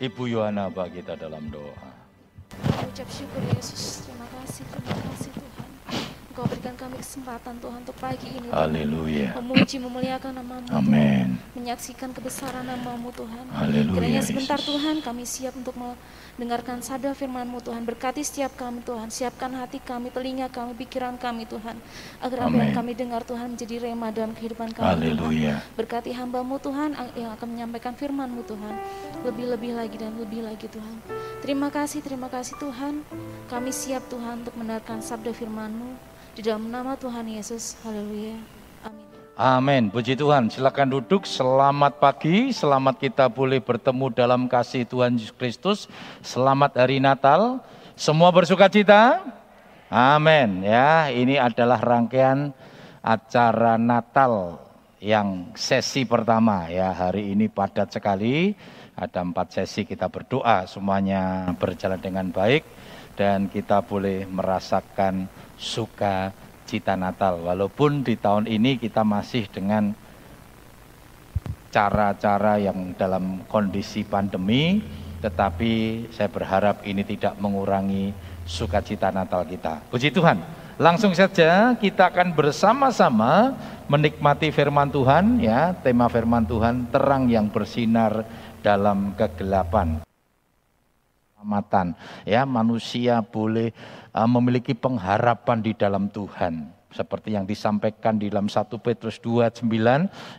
Ibu 0.00 0.32
Yohana 0.32 0.72
bagi 0.72 1.04
kita 1.04 1.12
dalam 1.12 1.52
doa. 1.52 1.76
Ucap 2.88 3.04
syukur 3.12 3.44
Yesus, 3.52 4.08
terima 4.08 4.24
kasih, 4.40 4.64
terima 4.72 4.96
kasih 4.96 5.28
Tuhan. 5.36 5.49
Engkau 6.40 6.56
berikan 6.56 6.72
kami 6.72 6.96
kesempatan 7.04 7.54
Tuhan 7.60 7.78
untuk 7.84 7.98
pagi 8.00 8.32
ini 8.32 8.48
Tuhan. 8.48 8.56
Haleluya. 8.56 9.28
Memuji, 9.44 9.76
memuliakan 9.76 10.32
namamu 10.40 10.64
Tuhan. 10.72 10.80
Amin. 10.80 11.28
Menyaksikan 11.52 12.16
kebesaran 12.16 12.64
namamu 12.64 13.12
Tuhan. 13.12 13.44
Haleluya, 13.52 14.00
Kiranya 14.00 14.22
sebentar 14.24 14.56
Yesus. 14.56 14.72
Tuhan 14.72 14.94
kami 15.04 15.28
siap 15.28 15.52
untuk 15.60 15.76
mendengarkan 15.76 16.80
sabda 16.80 17.12
firman-Mu 17.12 17.60
Tuhan. 17.60 17.84
Berkati 17.84 18.24
setiap 18.24 18.56
kami 18.56 18.80
Tuhan. 18.80 19.12
Siapkan 19.12 19.52
hati 19.52 19.84
kami, 19.84 20.08
telinga 20.08 20.48
kami, 20.48 20.72
pikiran 20.80 21.20
kami 21.20 21.44
Tuhan. 21.44 21.76
Agar 22.24 22.48
apa 22.48 22.56
yang 22.56 22.72
kami 22.72 22.96
dengar 22.96 23.20
Tuhan 23.28 23.52
menjadi 23.52 23.76
rema 23.76 24.08
dalam 24.08 24.32
kehidupan 24.32 24.72
kami 24.72 24.80
Tuhan. 24.80 24.96
Haleluya. 24.96 25.60
Berkati 25.76 26.16
hambamu 26.16 26.56
Tuhan 26.56 26.96
yang 27.20 27.36
akan 27.36 27.48
menyampaikan 27.52 27.92
firman-Mu 27.92 28.48
Tuhan. 28.48 28.80
Lebih-lebih 29.28 29.76
lagi 29.76 30.00
dan 30.00 30.16
lebih 30.16 30.40
lagi 30.40 30.72
Tuhan. 30.72 31.04
Terima 31.44 31.68
kasih, 31.68 32.00
terima 32.00 32.32
kasih 32.32 32.56
Tuhan. 32.56 33.04
Kami 33.52 33.68
siap 33.76 34.08
Tuhan 34.08 34.40
untuk 34.40 34.56
mendengarkan 34.56 35.04
sabda 35.04 35.36
firman-Mu. 35.36 36.09
Di 36.30 36.46
dalam 36.46 36.70
nama 36.70 36.94
Tuhan 36.94 37.26
Yesus. 37.26 37.74
Haleluya. 37.82 38.38
Amin. 38.86 39.06
Amin. 39.34 39.82
Puji 39.90 40.14
Tuhan. 40.14 40.46
Silakan 40.46 40.94
duduk. 40.94 41.26
Selamat 41.26 41.98
pagi. 41.98 42.54
Selamat 42.54 43.02
kita 43.02 43.26
boleh 43.26 43.58
bertemu 43.58 44.14
dalam 44.14 44.46
kasih 44.46 44.86
Tuhan 44.86 45.18
Yesus 45.18 45.34
Kristus. 45.34 45.78
Selamat 46.22 46.78
hari 46.78 47.02
Natal. 47.02 47.58
Semua 47.98 48.30
bersuka 48.30 48.70
cita? 48.70 49.18
Amin. 49.90 50.62
Ya, 50.62 51.10
ini 51.10 51.34
adalah 51.34 51.82
rangkaian 51.82 52.54
acara 53.02 53.74
Natal 53.74 54.62
yang 55.02 55.50
sesi 55.58 56.06
pertama 56.06 56.70
ya. 56.70 56.94
Hari 56.94 57.34
ini 57.34 57.50
padat 57.50 57.90
sekali. 57.90 58.54
Ada 58.94 59.26
empat 59.26 59.58
sesi 59.58 59.82
kita 59.82 60.06
berdoa. 60.06 60.62
Semuanya 60.70 61.50
berjalan 61.58 61.98
dengan 61.98 62.30
baik 62.30 62.62
dan 63.20 63.52
kita 63.52 63.84
boleh 63.84 64.24
merasakan 64.24 65.28
suka 65.60 66.32
cita 66.64 66.96
Natal. 66.96 67.44
Walaupun 67.44 68.00
di 68.00 68.16
tahun 68.16 68.48
ini 68.48 68.80
kita 68.80 69.04
masih 69.04 69.44
dengan 69.52 69.92
cara-cara 71.68 72.56
yang 72.56 72.96
dalam 72.96 73.44
kondisi 73.44 74.08
pandemi, 74.08 74.80
tetapi 75.20 76.08
saya 76.08 76.32
berharap 76.32 76.80
ini 76.88 77.04
tidak 77.04 77.36
mengurangi 77.36 78.16
sukacita 78.48 79.12
Natal 79.12 79.44
kita. 79.44 79.84
Puji 79.92 80.08
Tuhan. 80.16 80.40
Langsung 80.80 81.12
saja 81.12 81.76
kita 81.76 82.08
akan 82.08 82.32
bersama-sama 82.32 83.52
menikmati 83.84 84.48
firman 84.48 84.88
Tuhan 84.88 85.36
ya, 85.36 85.76
tema 85.76 86.08
firman 86.08 86.48
Tuhan 86.48 86.88
terang 86.88 87.28
yang 87.28 87.52
bersinar 87.52 88.24
dalam 88.64 89.12
kegelapan. 89.12 90.00
Keselamatan 91.40 91.96
ya, 92.28 92.44
manusia 92.44 93.24
boleh 93.24 93.72
uh, 94.12 94.28
memiliki 94.28 94.76
pengharapan 94.76 95.64
di 95.64 95.72
dalam 95.72 96.12
Tuhan 96.12 96.68
seperti 96.92 97.32
yang 97.32 97.48
disampaikan 97.48 98.20
di 98.20 98.28
dalam 98.28 98.44
1 98.44 98.68
Petrus 98.76 99.16
2:9 99.24 99.64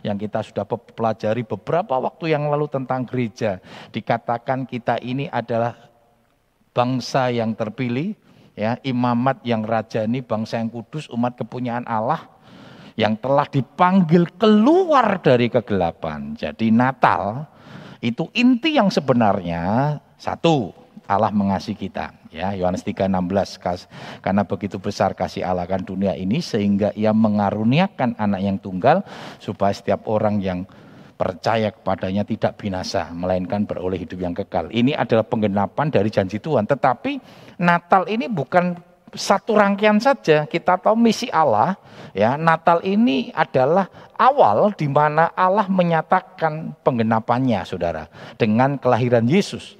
yang 0.06 0.14
kita 0.14 0.46
sudah 0.46 0.62
pe- 0.62 0.94
pelajari 0.94 1.42
beberapa 1.42 1.98
waktu 1.98 2.38
yang 2.38 2.46
lalu 2.46 2.70
tentang 2.70 3.02
gereja. 3.02 3.58
Dikatakan 3.90 4.62
kita 4.62 5.02
ini 5.02 5.26
adalah 5.26 5.74
bangsa 6.70 7.34
yang 7.34 7.50
terpilih, 7.58 8.14
ya, 8.54 8.78
imamat 8.86 9.42
yang 9.42 9.66
rajani, 9.66 10.22
bangsa 10.22 10.62
yang 10.62 10.70
kudus, 10.70 11.10
umat 11.10 11.34
kepunyaan 11.34 11.82
Allah 11.82 12.30
yang 12.94 13.18
telah 13.18 13.50
dipanggil 13.50 14.30
keluar 14.38 15.18
dari 15.18 15.50
kegelapan. 15.50 16.38
Jadi 16.38 16.70
Natal 16.70 17.50
itu 17.98 18.30
inti 18.38 18.78
yang 18.78 18.86
sebenarnya 18.86 19.98
satu 20.14 20.81
Allah 21.06 21.34
mengasihi 21.34 21.76
kita 21.76 22.14
ya. 22.30 22.54
Yohanes 22.54 22.86
3:16 22.86 23.58
kas- 23.58 23.88
karena 24.22 24.46
begitu 24.46 24.78
besar 24.78 25.12
kasih 25.12 25.42
Allah 25.42 25.66
kan 25.66 25.82
dunia 25.82 26.14
ini 26.14 26.38
sehingga 26.38 26.94
ia 26.94 27.10
mengaruniakan 27.12 28.16
anak 28.16 28.40
yang 28.40 28.56
tunggal 28.62 29.02
supaya 29.42 29.74
setiap 29.74 30.06
orang 30.06 30.38
yang 30.38 30.64
percaya 31.18 31.70
kepadanya 31.70 32.26
tidak 32.26 32.58
binasa 32.58 33.06
melainkan 33.14 33.62
beroleh 33.62 33.94
hidup 33.94 34.18
yang 34.18 34.34
kekal. 34.34 34.66
Ini 34.74 34.98
adalah 34.98 35.22
penggenapan 35.22 35.86
dari 35.86 36.10
janji 36.10 36.42
Tuhan. 36.42 36.66
Tetapi 36.66 37.22
Natal 37.62 38.10
ini 38.10 38.26
bukan 38.26 38.74
satu 39.12 39.54
rangkaian 39.54 40.02
saja. 40.02 40.48
Kita 40.50 40.80
tahu 40.80 40.98
misi 40.98 41.30
Allah 41.30 41.78
ya. 42.10 42.34
Natal 42.34 42.82
ini 42.82 43.30
adalah 43.30 43.86
awal 44.18 44.74
di 44.74 44.88
mana 44.90 45.30
Allah 45.36 45.68
menyatakan 45.70 46.74
penggenapannya 46.82 47.62
saudara 47.68 48.08
dengan 48.34 48.74
kelahiran 48.80 49.22
Yesus 49.28 49.78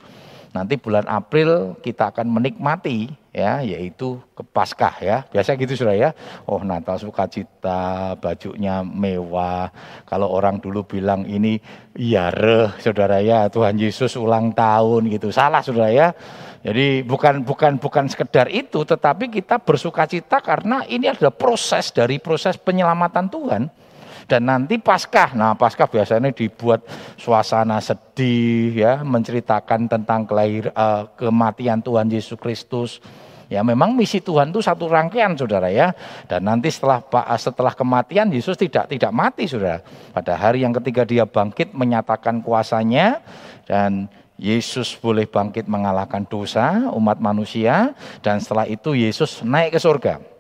nanti 0.53 0.77
bulan 0.77 1.09
April 1.09 1.81
kita 1.81 2.13
akan 2.13 2.29
menikmati 2.29 3.09
ya 3.33 3.65
yaitu 3.65 4.21
ke 4.37 4.45
Paskah 4.45 4.95
ya. 5.01 5.17
Biasa 5.33 5.57
gitu 5.57 5.73
saudara 5.75 5.97
ya. 5.97 6.11
Oh 6.45 6.61
Natal 6.61 7.01
sukacita 7.01 8.15
bajunya 8.21 8.85
mewah. 8.85 9.73
Kalau 10.05 10.29
orang 10.29 10.61
dulu 10.61 10.85
bilang 10.85 11.25
ini 11.25 11.57
yareh 11.97 12.77
saudara 12.79 13.19
ya 13.25 13.49
Tuhan 13.49 13.81
Yesus 13.81 14.15
ulang 14.21 14.53
tahun 14.53 15.09
gitu. 15.09 15.33
Salah 15.33 15.65
saudara 15.65 15.91
ya. 15.91 16.13
Jadi 16.63 17.03
bukan 17.03 17.43
bukan 17.43 17.83
bukan 17.83 18.07
sekedar 18.07 18.47
itu 18.47 18.87
tetapi 18.87 19.35
kita 19.35 19.59
bersukacita 19.59 20.39
karena 20.39 20.87
ini 20.87 21.11
adalah 21.11 21.35
proses 21.35 21.91
dari 21.91 22.23
proses 22.23 22.55
penyelamatan 22.55 23.27
Tuhan 23.27 23.67
dan 24.33 24.49
nanti 24.49 24.81
Paskah, 24.81 25.37
nah 25.37 25.53
Paskah 25.53 25.85
biasanya 25.93 26.33
dibuat 26.33 26.89
suasana 27.21 27.85
sedih 27.85 28.73
ya, 28.73 29.05
menceritakan 29.05 29.93
tentang 29.93 30.25
kelahir 30.25 30.73
eh, 30.73 31.05
kematian 31.21 31.85
Tuhan 31.85 32.09
Yesus 32.09 32.41
Kristus. 32.41 33.05
Ya 33.53 33.61
memang 33.61 33.93
misi 33.93 34.25
Tuhan 34.25 34.49
itu 34.49 34.65
satu 34.65 34.89
rangkaian 34.89 35.37
saudara 35.37 35.69
ya. 35.69 35.93
Dan 36.25 36.49
nanti 36.49 36.73
setelah 36.73 37.05
setelah 37.37 37.77
kematian 37.77 38.33
Yesus 38.33 38.57
tidak 38.57 38.89
tidak 38.89 39.13
mati 39.13 39.45
saudara. 39.45 39.85
Pada 40.17 40.41
hari 40.41 40.65
yang 40.65 40.73
ketiga 40.81 41.05
dia 41.05 41.29
bangkit 41.29 41.77
menyatakan 41.77 42.41
kuasanya 42.41 43.21
dan 43.69 44.09
Yesus 44.41 44.97
boleh 44.97 45.29
bangkit 45.29 45.69
mengalahkan 45.69 46.25
dosa 46.25 46.89
umat 46.97 47.21
manusia 47.21 47.93
dan 48.25 48.41
setelah 48.41 48.65
itu 48.65 48.97
Yesus 48.97 49.45
naik 49.45 49.77
ke 49.77 49.81
surga. 49.85 50.32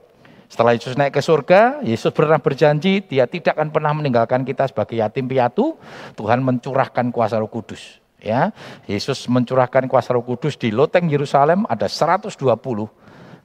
Setelah 0.52 0.76
Yesus 0.76 1.00
naik 1.00 1.16
ke 1.16 1.24
surga, 1.24 1.80
Yesus 1.80 2.12
pernah 2.12 2.36
berjanji 2.36 3.00
dia 3.00 3.24
tidak 3.24 3.56
akan 3.56 3.72
pernah 3.72 3.96
meninggalkan 3.96 4.44
kita 4.44 4.68
sebagai 4.68 5.00
yatim 5.00 5.24
piatu. 5.24 5.80
Tuhan 6.12 6.44
mencurahkan 6.44 7.08
kuasa 7.08 7.40
Roh 7.40 7.48
Kudus. 7.48 8.04
Ya, 8.20 8.52
Yesus 8.84 9.24
mencurahkan 9.32 9.88
kuasa 9.88 10.12
Roh 10.12 10.20
Kudus 10.20 10.60
di 10.60 10.68
loteng 10.68 11.08
Yerusalem 11.08 11.64
ada 11.72 11.88
120 11.88 12.36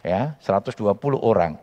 ya, 0.04 0.36
120 0.44 0.84
orang. 1.24 1.56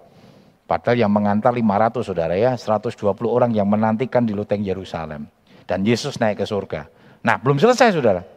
Padahal 0.64 0.96
yang 0.96 1.12
mengantar 1.12 1.52
500 1.52 2.08
Saudara 2.08 2.32
ya, 2.40 2.56
120 2.56 3.04
orang 3.28 3.52
yang 3.52 3.68
menantikan 3.68 4.24
di 4.24 4.32
loteng 4.32 4.64
Yerusalem. 4.64 5.28
Dan 5.68 5.84
Yesus 5.84 6.16
naik 6.24 6.40
ke 6.40 6.48
surga. 6.48 6.88
Nah, 7.20 7.36
belum 7.36 7.60
selesai 7.60 7.92
Saudara. 7.92 8.33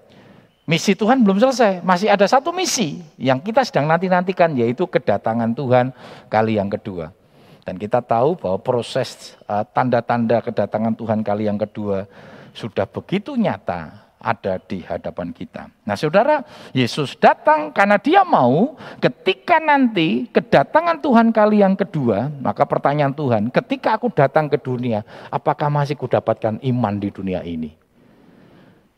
Misi 0.68 1.00
Tuhan 1.00 1.24
belum 1.24 1.40
selesai, 1.40 1.80
masih 1.80 2.12
ada 2.12 2.28
satu 2.28 2.52
misi 2.52 3.00
yang 3.16 3.40
kita 3.40 3.64
sedang 3.64 3.88
nanti-nantikan 3.88 4.52
yaitu 4.52 4.84
kedatangan 4.84 5.56
Tuhan 5.56 5.96
kali 6.28 6.60
yang 6.60 6.68
kedua. 6.68 7.16
Dan 7.64 7.80
kita 7.80 8.04
tahu 8.04 8.36
bahwa 8.36 8.60
proses 8.60 9.40
uh, 9.48 9.64
tanda-tanda 9.64 10.44
kedatangan 10.44 10.92
Tuhan 10.92 11.24
kali 11.24 11.48
yang 11.48 11.56
kedua 11.56 12.04
sudah 12.52 12.84
begitu 12.84 13.40
nyata 13.40 14.12
ada 14.20 14.60
di 14.60 14.84
hadapan 14.84 15.32
kita. 15.32 15.72
Nah 15.88 15.96
saudara, 15.96 16.44
Yesus 16.76 17.16
datang 17.16 17.72
karena 17.72 17.96
dia 17.96 18.28
mau 18.28 18.76
ketika 19.00 19.64
nanti 19.64 20.28
kedatangan 20.28 21.00
Tuhan 21.00 21.32
kali 21.32 21.64
yang 21.64 21.80
kedua, 21.80 22.28
maka 22.44 22.68
pertanyaan 22.68 23.16
Tuhan, 23.16 23.56
ketika 23.56 23.96
aku 23.96 24.12
datang 24.12 24.52
ke 24.52 24.60
dunia, 24.60 25.08
apakah 25.32 25.72
masih 25.72 25.96
kudapatkan 25.96 26.60
iman 26.60 26.96
di 27.00 27.08
dunia 27.08 27.40
ini? 27.48 27.87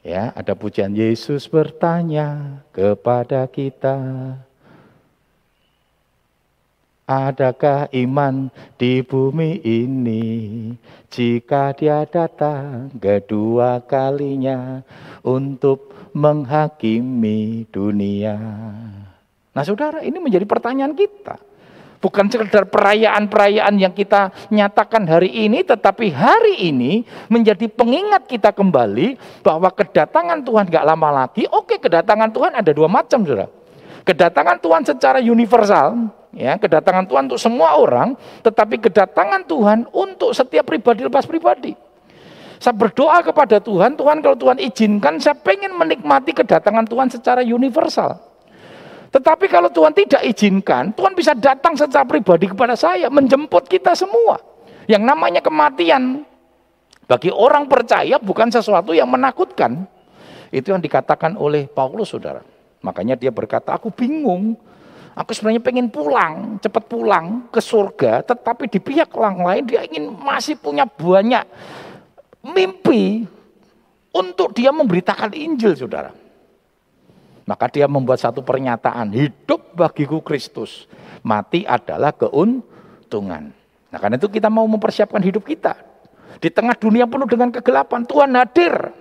Ya, 0.09 0.33
ada 0.33 0.57
pujian 0.57 0.97
Yesus 0.97 1.45
bertanya 1.45 2.57
kepada 2.73 3.45
kita. 3.45 3.93
Adakah 7.05 7.93
iman 7.93 8.49
di 8.81 9.05
bumi 9.05 9.61
ini 9.61 10.25
jika 11.13 11.77
dia 11.77 12.09
datang 12.09 12.89
kedua 12.97 13.85
kalinya 13.85 14.81
untuk 15.21 15.93
menghakimi 16.17 17.69
dunia? 17.69 18.33
Nah 19.53 19.61
saudara 19.61 20.01
ini 20.01 20.17
menjadi 20.17 20.49
pertanyaan 20.49 20.97
kita. 20.97 21.37
Bukan 21.99 22.31
sekedar 22.31 22.63
perayaan-perayaan 22.71 23.75
yang 23.75 23.91
kita 23.91 24.31
nyatakan 24.55 25.03
hari 25.03 25.35
ini, 25.35 25.67
tetapi 25.67 26.07
hari 26.15 26.71
ini 26.71 27.03
menjadi 27.27 27.67
pengingat 27.67 28.23
kita 28.23 28.55
kembali 28.55 29.19
bahwa 29.43 29.67
kedatangan 29.67 30.39
Tuhan 30.47 30.71
gak 30.71 30.85
lama 30.87 31.09
lagi. 31.11 31.43
Oke, 31.51 31.75
kedatangan 31.75 32.31
Tuhan 32.31 32.55
ada 32.55 32.71
dua 32.71 32.87
macam, 32.87 33.19
saudara. 33.27 33.51
Kedatangan 34.07 34.63
Tuhan 34.63 34.81
secara 34.87 35.19
universal, 35.19 36.07
ya, 36.31 36.55
kedatangan 36.55 37.03
Tuhan 37.03 37.27
untuk 37.27 37.41
semua 37.43 37.75
orang, 37.75 38.15
tetapi 38.47 38.79
kedatangan 38.79 39.43
Tuhan 39.43 39.91
untuk 39.91 40.31
setiap 40.31 40.71
pribadi 40.71 41.03
lepas 41.03 41.27
pribadi. 41.27 41.75
Saya 42.63 42.79
berdoa 42.79 43.19
kepada 43.19 43.59
Tuhan, 43.59 43.99
Tuhan 43.99 44.23
kalau 44.23 44.39
Tuhan 44.39 44.55
izinkan, 44.63 45.19
saya 45.19 45.35
pengen 45.35 45.75
menikmati 45.75 46.31
kedatangan 46.31 46.87
Tuhan 46.87 47.11
secara 47.11 47.43
universal. 47.43 48.28
Tetapi 49.09 49.49
kalau 49.49 49.73
Tuhan 49.73 49.93
tidak 49.93 50.21
izinkan, 50.21 50.93
Tuhan 50.93 51.17
bisa 51.17 51.33
datang 51.33 51.73
secara 51.73 52.05
pribadi 52.05 52.45
kepada 52.45 52.77
saya, 52.77 53.09
menjemput 53.09 53.65
kita 53.65 53.97
semua. 53.97 54.37
Yang 54.85 55.03
namanya 55.05 55.41
kematian, 55.41 56.25
bagi 57.09 57.33
orang 57.33 57.65
percaya 57.65 58.21
bukan 58.21 58.53
sesuatu 58.53 58.93
yang 58.93 59.09
menakutkan. 59.09 59.89
Itu 60.53 60.73
yang 60.73 60.81
dikatakan 60.81 61.37
oleh 61.41 61.65
Paulus, 61.65 62.13
saudara. 62.13 62.45
Makanya 62.85 63.17
dia 63.17 63.33
berkata, 63.33 63.73
aku 63.73 63.89
bingung. 63.89 64.53
Aku 65.17 65.33
sebenarnya 65.33 65.59
pengen 65.59 65.89
pulang, 65.89 66.61
cepat 66.61 66.85
pulang 66.85 67.49
ke 67.49 67.59
surga, 67.59 68.23
tetapi 68.23 68.71
di 68.71 68.79
pihak 68.79 69.11
orang 69.17 69.41
lain 69.41 69.63
dia 69.67 69.83
ingin 69.83 70.15
masih 70.15 70.55
punya 70.55 70.87
banyak 70.87 71.43
mimpi 72.39 73.27
untuk 74.15 74.55
dia 74.55 74.71
memberitakan 74.71 75.35
Injil, 75.35 75.75
saudara. 75.75 76.15
Maka 77.49 77.65
dia 77.65 77.89
membuat 77.89 78.21
satu 78.21 78.45
pernyataan, 78.45 79.09
hidup 79.09 79.73
bagiku 79.73 80.21
Kristus, 80.21 80.85
mati 81.25 81.65
adalah 81.65 82.13
keuntungan. 82.13 83.49
Nah 83.89 83.97
karena 83.97 84.21
itu 84.21 84.29
kita 84.29 84.53
mau 84.53 84.69
mempersiapkan 84.69 85.17
hidup 85.17 85.49
kita. 85.49 85.73
Di 86.37 86.53
tengah 86.53 86.77
dunia 86.77 87.09
penuh 87.09 87.25
dengan 87.25 87.49
kegelapan, 87.49 88.05
Tuhan 88.05 88.37
hadir. 88.37 88.93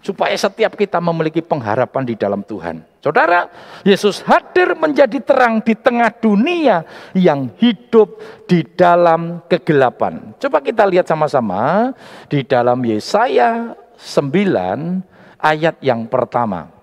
Supaya 0.00 0.32
setiap 0.32 0.80
kita 0.80 0.96
memiliki 0.96 1.44
pengharapan 1.44 2.08
di 2.08 2.16
dalam 2.16 2.40
Tuhan. 2.40 2.88
Saudara, 3.04 3.52
Yesus 3.84 4.24
hadir 4.24 4.72
menjadi 4.72 5.20
terang 5.20 5.60
di 5.60 5.76
tengah 5.76 6.08
dunia 6.08 6.88
yang 7.12 7.52
hidup 7.60 8.16
di 8.48 8.64
dalam 8.64 9.44
kegelapan. 9.44 10.32
Coba 10.40 10.64
kita 10.64 10.88
lihat 10.88 11.04
sama-sama 11.04 11.92
di 12.32 12.42
dalam 12.48 12.80
Yesaya 12.80 13.76
9 14.00 15.04
ayat 15.36 15.76
yang 15.84 16.08
pertama. 16.08 16.81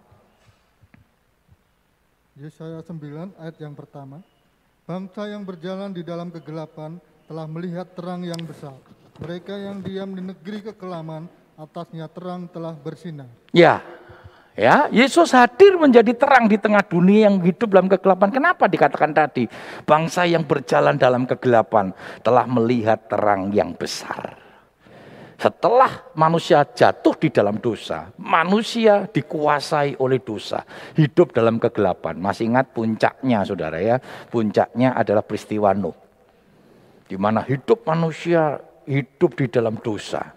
Yesaya 2.40 2.80
9 2.80 3.36
ayat 3.36 3.60
yang 3.60 3.76
pertama. 3.76 4.24
Bangsa 4.88 5.28
yang 5.28 5.44
berjalan 5.44 5.92
di 5.92 6.08
dalam 6.08 6.32
kegelapan 6.32 6.96
telah 7.28 7.44
melihat 7.44 7.84
terang 7.92 8.24
yang 8.24 8.40
besar. 8.48 8.80
Mereka 9.20 9.60
yang 9.60 9.84
diam 9.84 10.16
di 10.16 10.24
negeri 10.24 10.72
kekelaman, 10.72 11.28
atasnya 11.60 12.08
terang 12.08 12.48
telah 12.48 12.72
bersinar. 12.80 13.28
Ya, 13.52 13.84
ya, 14.56 14.88
Yesus 14.88 15.36
hadir 15.36 15.76
menjadi 15.76 16.16
terang 16.16 16.48
di 16.48 16.56
tengah 16.56 16.80
dunia 16.80 17.28
yang 17.28 17.44
hidup 17.44 17.76
dalam 17.76 17.92
kegelapan. 17.92 18.32
Kenapa 18.32 18.72
dikatakan 18.72 19.12
tadi? 19.12 19.44
Bangsa 19.84 20.24
yang 20.24 20.48
berjalan 20.48 20.96
dalam 20.96 21.28
kegelapan 21.28 21.92
telah 22.24 22.48
melihat 22.48 23.04
terang 23.12 23.52
yang 23.52 23.76
besar. 23.76 24.39
Setelah 25.40 26.12
manusia 26.20 26.68
jatuh 26.68 27.16
di 27.16 27.32
dalam 27.32 27.64
dosa, 27.64 28.12
manusia 28.20 29.08
dikuasai 29.08 29.96
oleh 30.04 30.20
dosa, 30.20 30.68
hidup 31.00 31.32
dalam 31.32 31.64
kegelapan. 31.64 32.20
Masih 32.20 32.52
ingat 32.52 32.76
puncaknya, 32.76 33.48
saudara 33.48 33.80
ya? 33.80 34.04
Puncaknya 34.28 34.92
adalah 35.00 35.24
peristiwa 35.24 35.72
Nuh, 35.72 35.96
di 37.08 37.16
mana 37.16 37.40
hidup 37.48 37.88
manusia 37.88 38.60
hidup 38.84 39.40
di 39.40 39.48
dalam 39.48 39.80
dosa. 39.80 40.28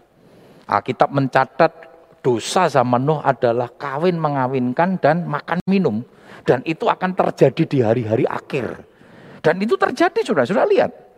Alkitab 0.71 1.11
mencatat 1.11 1.73
dosa 2.23 2.71
zaman 2.71 3.03
Nuh 3.03 3.19
adalah 3.27 3.75
kawin 3.75 4.23
mengawinkan 4.23 5.03
dan 5.03 5.27
makan 5.27 5.59
minum. 5.67 5.99
Dan 6.47 6.63
itu 6.63 6.87
akan 6.87 7.19
terjadi 7.19 7.63
di 7.67 7.79
hari-hari 7.83 8.23
akhir. 8.27 8.87
Dan 9.43 9.59
itu 9.59 9.75
terjadi 9.75 10.23
sudah 10.23 10.67
lihat. 10.71 11.12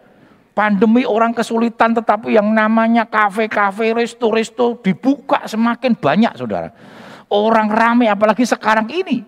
Pandemi 0.54 1.02
orang 1.02 1.34
kesulitan 1.34 1.98
tetapi 1.98 2.38
yang 2.38 2.46
namanya 2.54 3.02
kafe-kafe, 3.10 3.90
resto-resto 3.90 4.78
dibuka 4.78 5.50
semakin 5.50 5.98
banyak 5.98 6.30
saudara. 6.38 6.70
Orang 7.26 7.74
ramai 7.74 8.06
apalagi 8.06 8.46
sekarang 8.46 8.86
ini. 8.86 9.26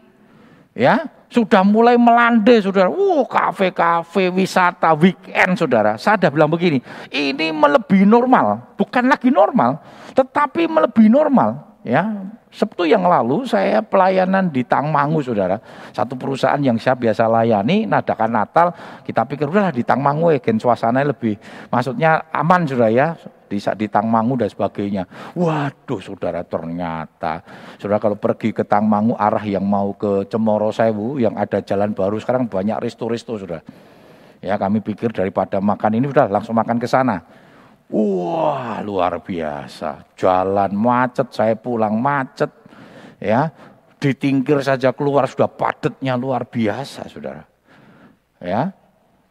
Ya, 0.71 1.11
sudah 1.27 1.67
mulai 1.67 1.99
melandai 1.99 2.63
saudara. 2.63 2.87
Uh, 2.87 3.27
kafe-kafe, 3.27 4.31
wisata, 4.31 4.95
weekend 4.95 5.59
saudara. 5.59 5.99
Saya 5.99 6.15
sudah 6.15 6.31
bilang 6.31 6.47
begini, 6.47 6.79
ini 7.11 7.51
melebihi 7.51 8.07
normal. 8.07 8.79
Bukan 8.79 9.11
lagi 9.11 9.35
normal, 9.35 9.83
tetapi 10.15 10.71
melebihi 10.71 11.11
normal. 11.11 11.66
Ya, 11.87 12.03
Sabtu 12.51 12.83
yang 12.83 13.07
lalu 13.07 13.47
saya 13.47 13.79
pelayanan 13.79 14.51
di 14.51 14.67
Tangmangu 14.67 15.23
saudara. 15.23 15.63
Satu 15.95 16.19
perusahaan 16.19 16.59
yang 16.59 16.75
saya 16.83 16.99
biasa 16.99 17.31
layani, 17.31 17.87
nadakan 17.87 18.35
Natal. 18.35 18.75
Kita 19.07 19.23
pikir 19.23 19.47
udahlah 19.47 19.71
di 19.71 19.87
Tangmangu 19.87 20.35
ya, 20.35 20.43
gen 20.43 20.59
suasananya 20.59 21.15
lebih, 21.15 21.39
maksudnya 21.71 22.27
aman 22.35 22.67
saudara 22.67 22.91
ya 22.91 23.15
di, 23.47 23.63
di 23.63 23.87
Tangmangu 23.87 24.35
dan 24.35 24.51
sebagainya. 24.51 25.07
Waduh 25.39 26.03
saudara 26.03 26.43
ternyata, 26.43 27.47
saudara 27.79 28.03
kalau 28.03 28.19
pergi 28.19 28.51
ke 28.51 28.67
Tangmangu 28.67 29.15
arah 29.15 29.47
yang 29.47 29.63
mau 29.63 29.95
ke 29.95 30.27
Cemoro 30.27 30.75
Sewu, 30.75 31.23
yang 31.23 31.39
ada 31.39 31.63
jalan 31.63 31.95
baru 31.95 32.19
sekarang 32.19 32.51
banyak 32.51 32.83
resto-resto 32.83 33.39
saudara. 33.39 33.63
Ya 34.43 34.59
kami 34.59 34.83
pikir 34.83 35.15
daripada 35.15 35.63
makan 35.63 36.03
ini 36.03 36.11
udah 36.11 36.27
langsung 36.27 36.59
makan 36.59 36.83
ke 36.83 36.91
sana 36.91 37.46
Wah, 37.87 38.83
luar 38.83 39.23
biasa. 39.23 40.19
Jalan 40.19 40.75
macet, 40.75 41.31
saya 41.31 41.55
pulang 41.55 41.95
macet. 42.03 42.51
Ya, 43.23 43.55
ditingkir 44.03 44.59
saja 44.61 44.91
keluar 44.91 45.25
sudah 45.31 45.47
padatnya 45.47 46.19
luar 46.19 46.45
biasa, 46.45 47.07
Saudara. 47.07 47.47
Ya. 48.43 48.75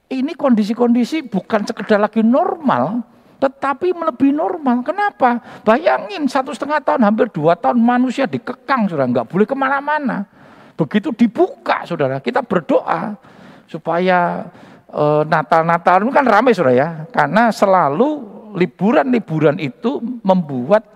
Ini 0.08 0.38
kondisi-kondisi 0.38 1.28
bukan 1.28 1.66
sekedar 1.66 1.98
lagi 1.98 2.22
normal, 2.22 3.04
tetapi 3.42 3.92
melebihi 3.92 4.34
normal. 4.34 4.86
Kenapa? 4.86 5.42
Bayangin 5.66 6.30
satu 6.30 6.54
setengah 6.54 6.80
tahun, 6.82 7.02
hampir 7.04 7.28
dua 7.34 7.58
tahun 7.58 7.82
manusia 7.82 8.30
dikekang, 8.30 8.86
saudara, 8.86 9.10
nggak 9.10 9.28
boleh 9.28 9.46
ke 9.50 9.56
mana-mana. 9.58 10.30
Begitu 10.78 11.10
dibuka, 11.12 11.84
saudara, 11.90 12.22
kita 12.22 12.46
berdoa 12.46 13.18
supaya 13.66 14.46
eh, 14.94 15.24
Natal-Natal 15.26 16.06
ini 16.06 16.14
kan 16.14 16.26
ramai, 16.26 16.54
saudara 16.54 16.76
ya, 16.78 16.90
karena 17.10 17.50
selalu 17.50 18.35
liburan-liburan 18.56 19.60
itu 19.60 20.00
membuat 20.24 20.88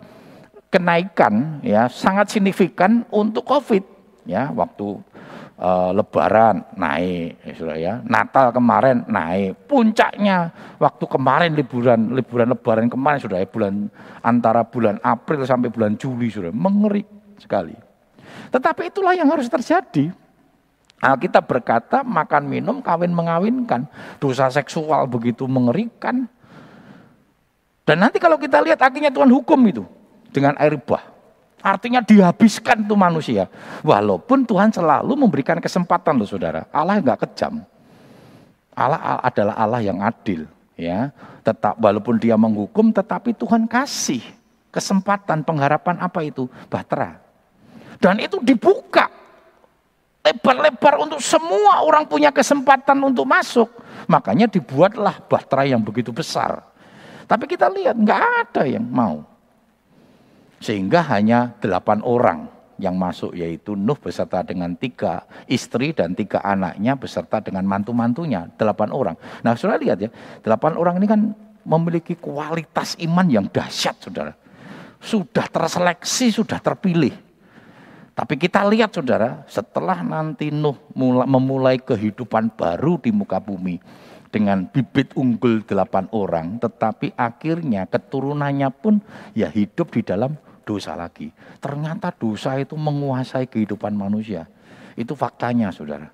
kenaikan 0.71 1.59
ya 1.61 1.91
sangat 1.91 2.31
signifikan 2.31 3.03
untuk 3.11 3.43
Covid 3.43 3.83
ya. 4.23 4.49
Waktu 4.55 4.87
e, 5.59 5.69
Lebaran 5.93 6.63
naik 6.79 7.43
ya, 7.43 7.75
ya. 7.75 7.93
Natal 8.07 8.55
kemarin 8.55 9.03
naik. 9.11 9.67
Puncaknya 9.67 10.55
waktu 10.79 11.05
kemarin 11.05 11.51
liburan 11.53 12.15
liburan 12.15 12.47
Lebaran 12.55 12.87
kemarin 12.87 13.19
sudah 13.19 13.37
ya 13.43 13.47
bulan 13.49 13.91
antara 14.23 14.63
bulan 14.63 14.97
April 15.03 15.43
sampai 15.43 15.67
bulan 15.67 15.99
Juli 15.99 16.31
sudah 16.31 16.55
mengerikan 16.55 17.35
sekali. 17.41 17.75
Tetapi 18.49 18.89
itulah 18.89 19.13
yang 19.13 19.29
harus 19.29 19.51
terjadi. 19.51 20.09
Alkitab 20.99 21.47
berkata 21.47 22.03
makan 22.03 22.43
minum 22.51 22.83
kawin 22.83 23.15
mengawinkan. 23.15 23.87
Dosa 24.19 24.51
seksual 24.51 25.07
begitu 25.07 25.47
mengerikan 25.47 26.27
dan 27.89 28.05
nanti 28.05 28.21
kalau 28.21 28.37
kita 28.37 28.61
lihat 28.61 28.77
akhirnya 28.77 29.09
Tuhan 29.09 29.33
hukum 29.33 29.57
itu 29.65 29.81
dengan 30.29 30.53
air 30.61 30.77
bah. 30.77 31.01
Artinya 31.65 32.05
dihabiskan 32.05 32.85
tuh 32.85 32.93
manusia. 32.93 33.49
Walaupun 33.81 34.45
Tuhan 34.45 34.69
selalu 34.69 35.17
memberikan 35.17 35.57
kesempatan 35.57 36.21
loh 36.21 36.29
saudara. 36.29 36.69
Allah 36.69 37.01
nggak 37.01 37.25
kejam. 37.25 37.65
Allah 38.77 39.17
adalah 39.25 39.57
Allah 39.57 39.81
yang 39.81 40.05
adil. 40.05 40.45
ya. 40.77 41.09
Tetap 41.41 41.81
walaupun 41.81 42.21
dia 42.21 42.37
menghukum 42.37 42.93
tetapi 42.93 43.33
Tuhan 43.33 43.65
kasih 43.65 44.21
kesempatan 44.69 45.41
pengharapan 45.41 45.97
apa 45.97 46.21
itu? 46.21 46.45
Bahtera. 46.69 47.17
Dan 47.97 48.21
itu 48.21 48.37
dibuka 48.37 49.09
lebar-lebar 50.21 51.01
untuk 51.01 51.25
semua 51.25 51.81
orang 51.81 52.05
punya 52.05 52.29
kesempatan 52.29 53.01
untuk 53.01 53.25
masuk. 53.25 53.67
Makanya 54.05 54.45
dibuatlah 54.45 55.25
bahtera 55.25 55.65
yang 55.65 55.81
begitu 55.81 56.13
besar. 56.13 56.68
Tapi 57.29 57.45
kita 57.45 57.69
lihat 57.69 57.93
nggak 57.93 58.23
ada 58.49 58.65
yang 58.65 58.89
mau. 58.89 59.21
Sehingga 60.57 61.05
hanya 61.13 61.53
delapan 61.61 62.01
orang 62.01 62.49
yang 62.81 62.97
masuk 62.97 63.37
yaitu 63.37 63.77
Nuh 63.77 63.95
beserta 64.01 64.41
dengan 64.41 64.73
tiga 64.73 65.29
istri 65.45 65.93
dan 65.93 66.17
tiga 66.17 66.41
anaknya 66.41 66.97
beserta 66.97 67.37
dengan 67.37 67.69
mantu-mantunya 67.69 68.49
delapan 68.57 68.89
orang. 68.89 69.15
Nah 69.45 69.53
sudah 69.53 69.77
lihat 69.77 70.01
ya 70.01 70.09
delapan 70.41 70.73
orang 70.73 70.97
ini 70.97 71.07
kan 71.07 71.21
memiliki 71.69 72.17
kualitas 72.17 72.97
iman 72.97 73.27
yang 73.29 73.45
dahsyat 73.45 73.99
saudara. 74.01 74.33
Sudah 74.97 75.45
terseleksi, 75.47 76.33
sudah 76.33 76.57
terpilih. 76.59 77.13
Tapi 78.17 78.35
kita 78.35 78.67
lihat 78.67 78.91
saudara 78.91 79.45
setelah 79.47 80.01
nanti 80.01 80.49
Nuh 80.49 80.75
memulai 81.29 81.77
kehidupan 81.77 82.57
baru 82.57 82.99
di 82.99 83.13
muka 83.13 83.37
bumi 83.39 83.79
dengan 84.29 84.69
bibit 84.69 85.13
unggul 85.17 85.65
delapan 85.65 86.05
orang, 86.13 86.61
tetapi 86.61 87.17
akhirnya 87.17 87.89
keturunannya 87.89 88.69
pun 88.69 89.01
ya 89.33 89.49
hidup 89.49 89.89
di 89.93 90.05
dalam 90.05 90.37
dosa 90.61 90.93
lagi. 90.93 91.33
Ternyata 91.57 92.13
dosa 92.13 92.53
itu 92.61 92.77
menguasai 92.77 93.49
kehidupan 93.49 93.97
manusia. 93.97 94.45
Itu 94.93 95.17
faktanya 95.17 95.73
saudara. 95.73 96.13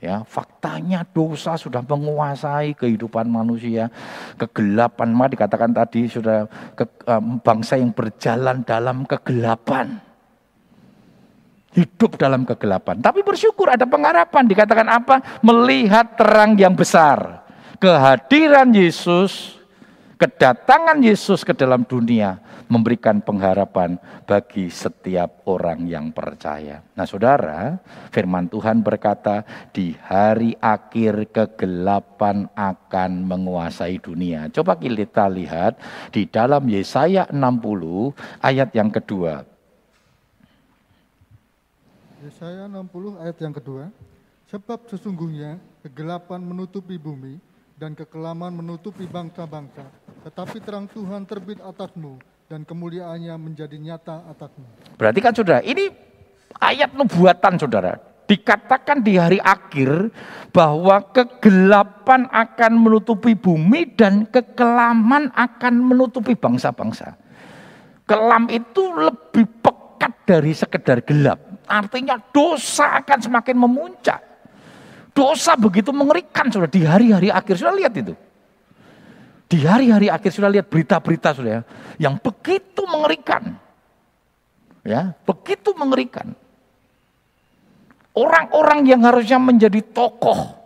Ya, 0.00 0.24
faktanya 0.24 1.04
dosa 1.04 1.60
sudah 1.60 1.84
menguasai 1.84 2.72
kehidupan 2.72 3.28
manusia. 3.28 3.92
Kegelapan, 4.40 5.12
mah 5.12 5.28
dikatakan 5.28 5.76
tadi 5.76 6.08
sudah 6.08 6.48
ke, 6.72 6.88
um, 7.04 7.36
bangsa 7.44 7.76
yang 7.76 7.92
berjalan 7.92 8.64
dalam 8.64 9.04
kegelapan. 9.04 10.00
Hidup 11.76 12.16
dalam 12.16 12.48
kegelapan. 12.48 12.96
Tapi 12.96 13.20
bersyukur 13.20 13.68
ada 13.68 13.84
pengharapan. 13.84 14.48
Dikatakan 14.48 14.88
apa? 14.88 15.20
Melihat 15.44 16.16
terang 16.16 16.56
yang 16.56 16.72
besar. 16.72 17.39
Kehadiran 17.80 18.76
Yesus, 18.76 19.56
kedatangan 20.20 21.00
Yesus 21.00 21.40
ke 21.40 21.56
dalam 21.56 21.80
dunia 21.88 22.36
memberikan 22.68 23.24
pengharapan 23.24 23.96
bagi 24.28 24.68
setiap 24.68 25.48
orang 25.48 25.88
yang 25.88 26.12
percaya. 26.12 26.84
Nah 26.92 27.08
saudara, 27.08 27.80
firman 28.12 28.52
Tuhan 28.52 28.84
berkata, 28.84 29.48
di 29.72 29.96
hari 29.96 30.60
akhir 30.60 31.32
kegelapan 31.32 32.52
akan 32.52 33.24
menguasai 33.24 33.96
dunia. 33.96 34.52
Coba 34.52 34.76
kita 34.76 35.32
lihat 35.32 35.80
di 36.12 36.28
dalam 36.28 36.68
Yesaya 36.68 37.32
60 37.32 38.12
ayat 38.44 38.76
yang 38.76 38.92
kedua. 38.92 39.48
Yesaya 42.28 42.68
60 42.68 43.24
ayat 43.24 43.36
yang 43.40 43.56
kedua. 43.56 43.88
Sebab 44.52 44.84
sesungguhnya 44.84 45.56
kegelapan 45.80 46.44
menutupi 46.44 47.00
bumi 47.00 47.49
dan 47.80 47.96
kekelaman 47.96 48.52
menutupi 48.52 49.08
bangsa-bangsa. 49.08 49.88
Tetapi 50.28 50.60
terang 50.60 50.84
Tuhan 50.92 51.24
terbit 51.24 51.64
atasmu 51.64 52.20
dan 52.44 52.68
kemuliaannya 52.68 53.32
menjadi 53.40 53.80
nyata 53.80 54.20
atasmu. 54.36 54.68
Berarti 55.00 55.18
kan 55.24 55.32
saudara, 55.32 55.64
ini 55.64 55.88
ayat 56.60 56.92
nubuatan 56.92 57.56
saudara. 57.56 57.96
Dikatakan 58.28 59.02
di 59.02 59.18
hari 59.18 59.42
akhir 59.42 60.12
bahwa 60.54 61.02
kegelapan 61.10 62.30
akan 62.30 62.72
menutupi 62.78 63.34
bumi 63.34 63.90
dan 63.96 64.28
kekelaman 64.28 65.34
akan 65.34 65.74
menutupi 65.82 66.38
bangsa-bangsa. 66.38 67.16
Kelam 68.06 68.46
itu 68.52 68.86
lebih 68.92 69.50
pekat 69.64 70.14
dari 70.28 70.52
sekedar 70.54 71.02
gelap. 71.02 71.42
Artinya 71.66 72.22
dosa 72.30 73.02
akan 73.02 73.18
semakin 73.18 73.56
memuncak. 73.58 74.29
Dosa 75.10 75.58
begitu 75.58 75.90
mengerikan 75.90 76.46
sudah 76.48 76.70
di 76.70 76.86
hari-hari 76.86 77.28
akhir. 77.28 77.58
Sudah 77.58 77.74
lihat 77.74 77.92
itu. 77.98 78.14
Di 79.50 79.58
hari-hari 79.66 80.06
akhir 80.06 80.30
sudah 80.30 80.46
lihat 80.46 80.70
berita-berita 80.70 81.34
sudah 81.34 81.50
ya, 81.58 81.62
yang 81.98 82.14
begitu 82.22 82.86
mengerikan. 82.86 83.58
Ya, 84.86 85.10
begitu 85.26 85.74
mengerikan. 85.74 86.32
Orang-orang 88.14 88.86
yang 88.86 89.02
harusnya 89.02 89.42
menjadi 89.42 89.82
tokoh 89.90 90.60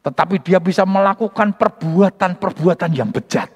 tetapi 0.00 0.40
dia 0.40 0.56
bisa 0.56 0.88
melakukan 0.88 1.52
perbuatan-perbuatan 1.60 2.90
yang 2.96 3.12
bejat. 3.12 3.52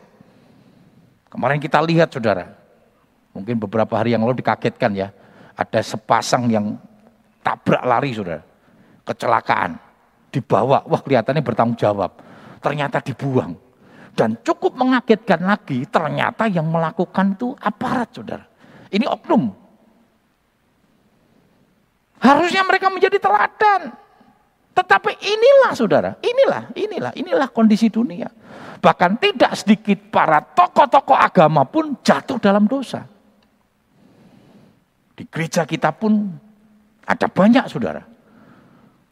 Kemarin 1.33 1.59
kita 1.59 1.81
lihat 1.81 2.13
saudara, 2.13 2.53
mungkin 3.33 3.57
beberapa 3.57 3.97
hari 3.97 4.13
yang 4.13 4.23
lalu 4.23 4.45
dikagetkan 4.45 4.93
ya, 4.93 5.09
ada 5.57 5.81
sepasang 5.81 6.53
yang 6.53 6.77
tabrak 7.41 7.81
lari 7.83 8.13
saudara, 8.13 8.45
kecelakaan, 9.09 9.81
dibawa, 10.35 10.83
wah 10.91 11.01
kelihatannya 11.01 11.43
bertanggung 11.47 11.79
jawab, 11.79 12.19
ternyata 12.59 12.99
dibuang. 12.99 13.55
Dan 14.15 14.39
cukup 14.43 14.75
mengagetkan 14.75 15.43
lagi, 15.43 15.87
ternyata 15.87 16.51
yang 16.51 16.67
melakukan 16.71 17.35
itu 17.35 17.55
aparat, 17.59 18.11
saudara. 18.15 18.47
Ini 18.91 19.07
oknum. 19.11 19.51
Harusnya 22.23 22.63
mereka 22.63 22.91
menjadi 22.91 23.19
teladan. 23.19 23.91
Tetapi 24.75 25.19
inilah 25.23 25.73
saudara, 25.75 26.11
inilah, 26.19 26.71
inilah, 26.75 27.13
inilah 27.15 27.49
kondisi 27.51 27.91
dunia. 27.91 28.27
Bahkan 28.83 29.23
tidak 29.23 29.55
sedikit 29.55 29.99
para 30.11 30.43
tokoh-tokoh 30.43 31.15
agama 31.15 31.63
pun 31.67 31.99
jatuh 32.03 32.39
dalam 32.43 32.67
dosa. 32.67 33.07
Di 35.15 35.23
gereja 35.31 35.63
kita 35.63 35.95
pun 35.95 36.27
ada 37.07 37.27
banyak 37.31 37.71
saudara. 37.71 38.14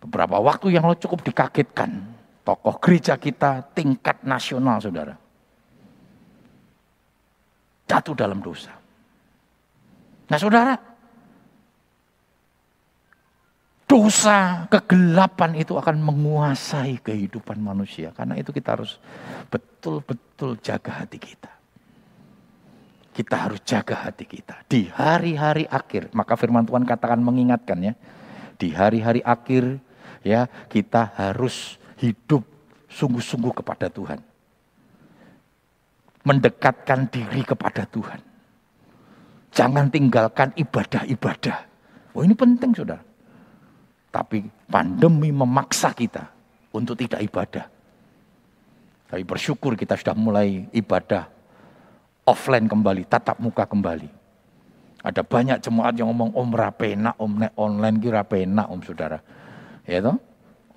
Beberapa 0.03 0.43
waktu 0.43 0.75
yang 0.75 0.83
lo 0.83 0.99
cukup 0.99 1.23
dikagetkan 1.23 2.03
tokoh 2.43 2.75
gereja 2.83 3.15
kita 3.15 3.63
tingkat 3.71 4.27
nasional 4.27 4.83
saudara. 4.83 5.15
Jatuh 7.87 8.19
dalam 8.19 8.43
dosa. 8.43 8.75
Nah 10.27 10.39
saudara, 10.41 10.75
dosa, 13.87 14.65
kegelapan 14.73 15.61
itu 15.61 15.77
akan 15.77 16.01
menguasai 16.01 16.99
kehidupan 17.05 17.61
manusia. 17.61 18.11
Karena 18.17 18.41
itu 18.41 18.49
kita 18.49 18.81
harus 18.81 18.97
betul-betul 19.53 20.59
jaga 20.65 21.05
hati 21.05 21.21
kita. 21.21 21.53
Kita 23.13 23.37
harus 23.37 23.61
jaga 23.61 24.09
hati 24.09 24.25
kita. 24.25 24.65
Di 24.65 24.89
hari-hari 24.89 25.69
akhir, 25.69 26.17
maka 26.17 26.33
firman 26.33 26.65
Tuhan 26.65 26.89
katakan 26.89 27.21
mengingatkan 27.21 27.79
ya. 27.85 27.95
Di 28.57 28.73
hari-hari 28.73 29.21
akhir 29.21 29.77
ya 30.23 30.47
kita 30.71 31.15
harus 31.19 31.79
hidup 31.99 32.43
sungguh-sungguh 32.91 33.53
kepada 33.63 33.87
Tuhan. 33.91 34.19
Mendekatkan 36.23 37.11
diri 37.11 37.43
kepada 37.43 37.83
Tuhan. 37.87 38.23
Jangan 39.53 39.91
tinggalkan 39.91 40.55
ibadah-ibadah. 40.55 41.59
Oh 42.15 42.23
ini 42.23 42.33
penting 42.33 42.73
sudah. 42.73 43.01
Tapi 44.13 44.45
pandemi 44.71 45.35
memaksa 45.35 45.91
kita 45.93 46.25
untuk 46.73 46.95
tidak 46.97 47.21
ibadah. 47.27 47.67
Tapi 49.13 49.23
bersyukur 49.29 49.77
kita 49.77 49.99
sudah 49.99 50.17
mulai 50.17 50.65
ibadah 50.73 51.29
offline 52.25 52.71
kembali, 52.71 53.03
tatap 53.09 53.37
muka 53.43 53.67
kembali. 53.67 54.09
Ada 55.03 55.27
banyak 55.27 55.59
jemaat 55.59 55.99
yang 55.99 56.15
ngomong 56.15 56.33
om 56.39 56.51
rapena, 56.55 57.11
om 57.19 57.35
online 57.59 57.99
kira 57.99 58.23
rapena 58.23 58.71
om 58.71 58.79
saudara. 58.81 59.19
Ya 59.87 59.99
toh? 60.03 60.19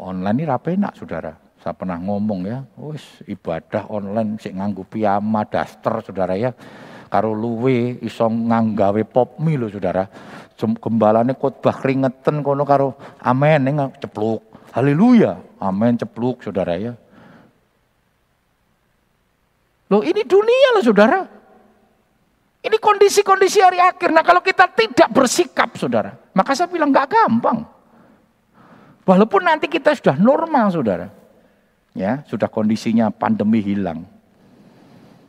Online 0.01 0.43
ini 0.43 0.45
rapi 0.49 0.75
enak 0.75 0.93
saudara. 0.97 1.33
Saya 1.61 1.73
pernah 1.73 1.97
ngomong 1.97 2.45
ya, 2.45 2.61
wis 2.77 3.25
ibadah 3.25 3.89
online 3.89 4.37
sik 4.37 4.53
nganggu 4.53 4.85
piyama 4.85 5.47
daster 5.49 6.03
saudara 6.05 6.37
ya. 6.37 6.53
Karo 7.09 7.33
luwe 7.33 8.01
iso 8.03 8.27
nganggawe 8.27 9.01
popmi 9.07 9.55
lho 9.55 9.71
saudara. 9.71 10.03
Gembalane 10.55 11.33
khotbah 11.33 11.73
keringetan 11.79 12.43
kono 12.43 12.67
karo 12.67 12.97
amen 13.23 13.61
ning 13.65 13.77
cepluk. 13.97 14.41
Haleluya. 14.75 15.39
Amin 15.63 15.95
cepluk 15.95 16.43
saudara 16.43 16.75
ya. 16.75 16.93
Loh 19.87 20.01
ini 20.03 20.21
dunia 20.27 20.69
loh 20.75 20.83
saudara. 20.83 21.19
Ini 22.65 22.77
kondisi-kondisi 22.81 23.61
hari 23.61 23.77
akhir. 23.77 24.09
Nah 24.09 24.25
kalau 24.25 24.41
kita 24.41 24.65
tidak 24.73 25.13
bersikap 25.13 25.77
saudara. 25.77 26.17
Maka 26.33 26.57
saya 26.57 26.65
bilang 26.65 26.89
gak 26.89 27.13
gampang. 27.13 27.74
Walaupun 29.05 29.45
nanti 29.45 29.69
kita 29.69 29.93
sudah 29.93 30.17
normal, 30.17 30.73
saudara. 30.73 31.07
Ya, 31.93 32.25
sudah 32.25 32.49
kondisinya 32.49 33.13
pandemi 33.13 33.61
hilang. 33.61 34.03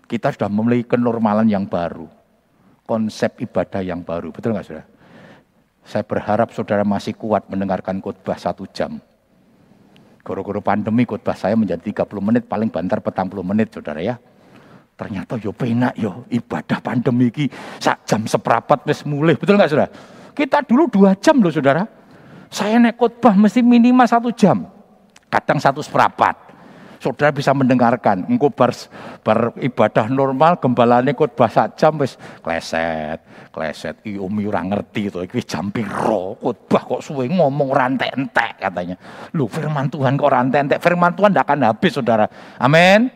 Kita 0.08 0.32
sudah 0.32 0.48
memiliki 0.48 0.96
kenormalan 0.96 1.46
yang 1.46 1.68
baru. 1.68 2.08
Konsep 2.88 3.42
ibadah 3.44 3.84
yang 3.84 4.00
baru. 4.00 4.32
Betul 4.32 4.56
nggak 4.56 4.66
saudara? 4.66 4.86
Saya 5.86 6.02
berharap 6.02 6.50
saudara 6.50 6.82
masih 6.82 7.14
kuat 7.14 7.46
mendengarkan 7.46 8.02
khotbah 8.02 8.34
satu 8.34 8.66
jam. 8.72 8.98
Guru-guru 10.26 10.58
pandemi 10.58 11.06
khotbah 11.06 11.38
saya 11.38 11.54
menjadi 11.54 12.02
30 12.02 12.18
menit, 12.18 12.42
paling 12.50 12.66
bantar 12.66 12.98
petang 12.98 13.30
puluh 13.30 13.46
menit 13.46 13.70
saudara 13.70 14.02
ya. 14.02 14.18
Ternyata 14.96 15.36
yo 15.38 15.52
penak 15.52 15.94
yo 15.94 16.24
ibadah 16.32 16.80
pandemi 16.80 17.28
ki 17.28 17.46
sak 17.78 18.08
jam 18.08 18.24
seperapat 18.24 18.82
wis 18.88 19.04
mulai. 19.04 19.36
Betul 19.36 19.60
nggak 19.60 19.70
saudara? 19.70 19.90
Kita 20.32 20.64
dulu 20.64 20.88
dua 20.88 21.12
jam 21.20 21.38
loh 21.38 21.52
saudara. 21.52 21.95
Saya 22.50 22.78
naik 22.78 22.96
khotbah 22.96 23.34
mesti 23.34 23.60
minimal 23.60 24.06
satu 24.06 24.30
jam. 24.30 24.66
Kadang 25.26 25.58
satu 25.58 25.82
seperempat. 25.82 26.46
Saudara 26.96 27.28
bisa 27.28 27.52
mendengarkan. 27.52 28.24
Engkau 28.24 28.48
bar, 28.48 28.72
bar 29.20 29.52
ibadah 29.60 30.08
normal, 30.08 30.56
gembalanya 30.56 31.12
khotbah 31.12 31.46
sak 31.52 31.76
jam, 31.76 32.00
wis 32.00 32.16
kleset, 32.40 33.20
kleset. 33.52 34.00
I 34.08 34.16
umi 34.16 34.48
ngerti 34.48 35.12
itu, 35.12 35.20
iki 35.20 35.44
jam 35.44 35.68
piro, 35.68 36.40
khotbah 36.40 36.82
kok 36.82 37.00
suwe 37.04 37.28
ngomong 37.28 37.68
rantai 37.68 38.10
entek 38.16 38.58
katanya. 38.58 38.96
Lu 39.36 39.44
firman 39.44 39.92
Tuhan 39.92 40.16
kok 40.16 40.30
rantai 40.32 40.64
entek, 40.64 40.80
firman 40.80 41.12
Tuhan 41.12 41.36
tidak 41.36 41.44
akan 41.46 41.68
habis 41.68 41.92
saudara. 41.92 42.26
Amin. 42.56 43.12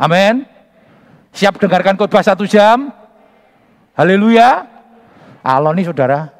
Amin. 0.00 0.48
Siap 1.34 1.60
dengarkan 1.60 2.00
khotbah 2.00 2.24
satu 2.24 2.48
jam? 2.48 2.88
Haleluya. 3.94 4.64
Allah 5.44 5.76
nih 5.76 5.86
saudara, 5.86 6.32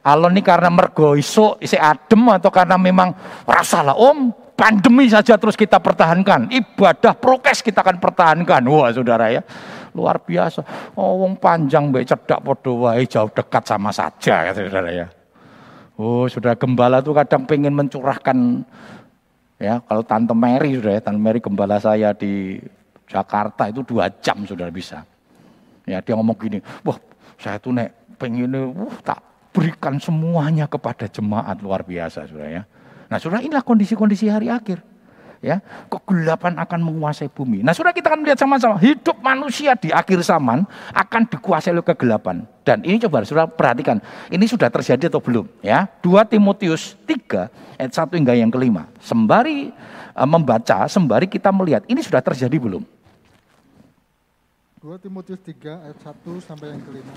Alon 0.00 0.32
ini 0.32 0.40
karena 0.40 0.72
mergo 0.72 1.12
iso 1.12 1.60
isi 1.60 1.76
adem 1.76 2.24
atau 2.32 2.48
karena 2.48 2.80
memang 2.80 3.12
rasalah 3.44 3.92
om 3.92 4.32
pandemi 4.56 5.08
saja 5.12 5.36
terus 5.36 5.56
kita 5.56 5.76
pertahankan. 5.76 6.48
Ibadah 6.48 7.12
prokes 7.16 7.60
kita 7.60 7.84
akan 7.84 8.00
pertahankan. 8.00 8.64
Wah 8.64 8.88
saudara 8.92 9.28
ya 9.28 9.44
luar 9.92 10.22
biasa. 10.22 10.92
Oh 10.96 11.20
wong 11.20 11.36
panjang 11.36 11.92
baik 11.92 12.08
cedak 12.08 12.40
podo 12.40 12.88
jauh 13.04 13.30
dekat 13.32 13.64
sama 13.68 13.92
saja 13.92 14.48
ya 14.48 14.52
saudara 14.56 14.88
ya. 14.88 15.06
Oh, 16.00 16.24
sudah 16.24 16.56
gembala 16.56 17.04
tuh 17.04 17.12
kadang 17.12 17.44
pengen 17.44 17.76
mencurahkan 17.76 18.64
ya. 19.60 19.84
Kalau 19.84 20.00
Tante 20.00 20.32
Mary 20.32 20.80
sudah 20.80 20.96
ya, 20.96 21.00
Tante 21.04 21.20
Mary 21.20 21.44
gembala 21.44 21.76
saya 21.76 22.16
di 22.16 22.56
Jakarta 23.04 23.68
itu 23.68 23.84
dua 23.84 24.08
jam 24.24 24.40
sudah 24.48 24.72
bisa. 24.72 25.04
Ya 25.84 26.00
dia 26.00 26.16
ngomong 26.16 26.40
gini, 26.40 26.56
wah 26.88 26.96
saya 27.36 27.60
tuh 27.60 27.76
nek 27.76 28.16
pengen 28.16 28.48
uh, 28.48 28.96
tak 29.04 29.20
berikan 29.50 29.98
semuanya 29.98 30.70
kepada 30.70 31.10
jemaat 31.10 31.58
luar 31.62 31.82
biasa 31.82 32.26
sudah 32.26 32.48
ya. 32.48 32.62
Nah 33.10 33.18
sudah 33.18 33.42
inilah 33.42 33.66
kondisi-kondisi 33.66 34.30
hari 34.30 34.46
akhir 34.46 34.82
ya 35.40 35.58
kegelapan 35.88 36.56
akan 36.60 36.80
menguasai 36.84 37.32
bumi. 37.32 37.64
Nah, 37.64 37.72
sudah 37.72 37.90
kita 37.96 38.12
akan 38.12 38.20
melihat 38.22 38.38
sama-sama 38.38 38.76
hidup 38.76 39.16
manusia 39.24 39.72
di 39.74 39.88
akhir 39.88 40.20
zaman 40.20 40.68
akan 40.92 41.22
dikuasai 41.26 41.72
oleh 41.72 41.84
kegelapan. 41.84 42.44
Dan 42.62 42.84
ini 42.84 43.00
coba 43.00 43.24
sudah 43.24 43.48
perhatikan, 43.48 43.98
ini 44.28 44.44
sudah 44.44 44.68
terjadi 44.68 45.08
atau 45.08 45.18
belum? 45.18 45.48
Ya, 45.64 45.88
2 46.04 46.28
Timotius 46.28 46.94
3 47.08 47.80
ayat 47.80 47.92
1 47.96 48.20
hingga 48.20 48.34
yang 48.36 48.52
kelima. 48.52 48.86
Sembari 49.00 49.72
uh, 50.12 50.28
membaca, 50.28 50.84
sembari 50.86 51.26
kita 51.26 51.48
melihat 51.50 51.82
ini 51.88 52.04
sudah 52.04 52.20
terjadi 52.20 52.56
belum? 52.60 52.84
2 54.84 54.96
Timotius 55.00 55.40
3 55.40 55.88
ayat 55.88 55.98
1 56.04 56.46
sampai 56.46 56.76
yang 56.76 56.82
kelima. 56.84 57.12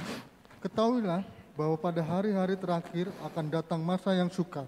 Ketahuilah 0.64 1.43
bahwa 1.54 1.78
pada 1.78 2.02
hari-hari 2.02 2.58
terakhir 2.58 3.10
akan 3.22 3.46
datang 3.50 3.82
masa 3.82 4.14
yang 4.14 4.30
sukar 4.30 4.66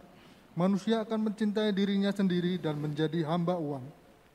Manusia 0.55 1.03
akan 1.03 1.27
mencintai 1.27 1.75
dirinya 1.75 2.15
sendiri 2.15 2.55
dan 2.55 2.79
menjadi 2.79 3.27
hamba 3.27 3.59
uang. 3.59 3.83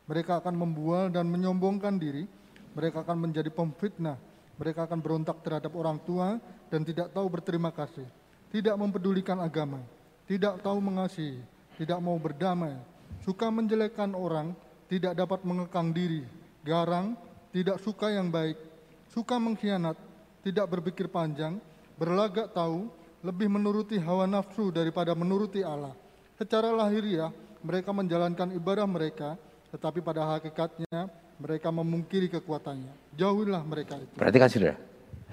Mereka 0.04 0.45
akan 0.45 0.52
membual 0.52 1.09
dan 1.09 1.25
menyombongkan 1.33 1.97
diri. 1.97 2.28
Mereka 2.76 3.09
akan 3.09 3.25
menjadi 3.25 3.49
pemfitnah. 3.49 4.21
Mereka 4.61 4.85
akan 4.85 5.00
berontak 5.00 5.40
terhadap 5.40 5.73
orang 5.73 5.97
tua 6.04 6.37
dan 6.69 6.85
tidak 6.85 7.09
tahu 7.16 7.25
berterima 7.33 7.73
kasih. 7.73 8.04
Tidak 8.52 8.76
mempedulikan 8.76 9.40
agama. 9.40 9.80
Tidak 10.28 10.61
tahu 10.61 10.76
mengasihi. 10.85 11.40
Tidak 11.80 11.97
mau 12.04 12.21
berdamai. 12.21 12.76
Suka 13.25 13.49
menjelekkan 13.49 14.12
orang. 14.12 14.52
Tidak 14.92 15.16
dapat 15.16 15.40
mengekang 15.40 15.88
diri. 15.88 16.28
Garang. 16.61 17.16
Tidak 17.49 17.80
suka 17.80 18.12
yang 18.12 18.28
baik. 18.28 18.61
Suka 19.09 19.40
mengkhianat. 19.40 19.97
Tidak 20.45 20.69
berpikir 20.69 21.09
panjang. 21.09 21.57
Berlagak 22.00 22.57
tahu. 22.57 22.88
Lebih 23.21 23.52
menuruti 23.52 24.00
hawa 24.00 24.25
nafsu 24.25 24.73
daripada 24.73 25.12
menuruti 25.12 25.61
Allah 25.61 25.92
Secara 26.40 26.73
lahiriah 26.73 27.28
mereka 27.61 27.92
menjalankan 27.92 28.49
ibadah 28.57 28.88
mereka, 28.88 29.37
tetapi 29.69 30.00
pada 30.00 30.25
hakikatnya 30.25 31.12
mereka 31.37 31.69
memungkiri 31.69 32.33
kekuatannya. 32.33 32.92
Jauhilah 33.12 33.61
mereka 33.61 34.00
itu. 34.00 34.16
Perhatikan 34.16 34.49
saudara, 34.49 34.76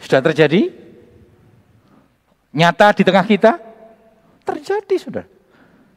sudah 0.04 0.20
terjadi? 0.20 0.62
Nyata 2.52 2.92
di 2.92 3.04
tengah 3.08 3.24
kita? 3.24 3.56
Terjadi 4.44 4.96
sudah. 5.00 5.26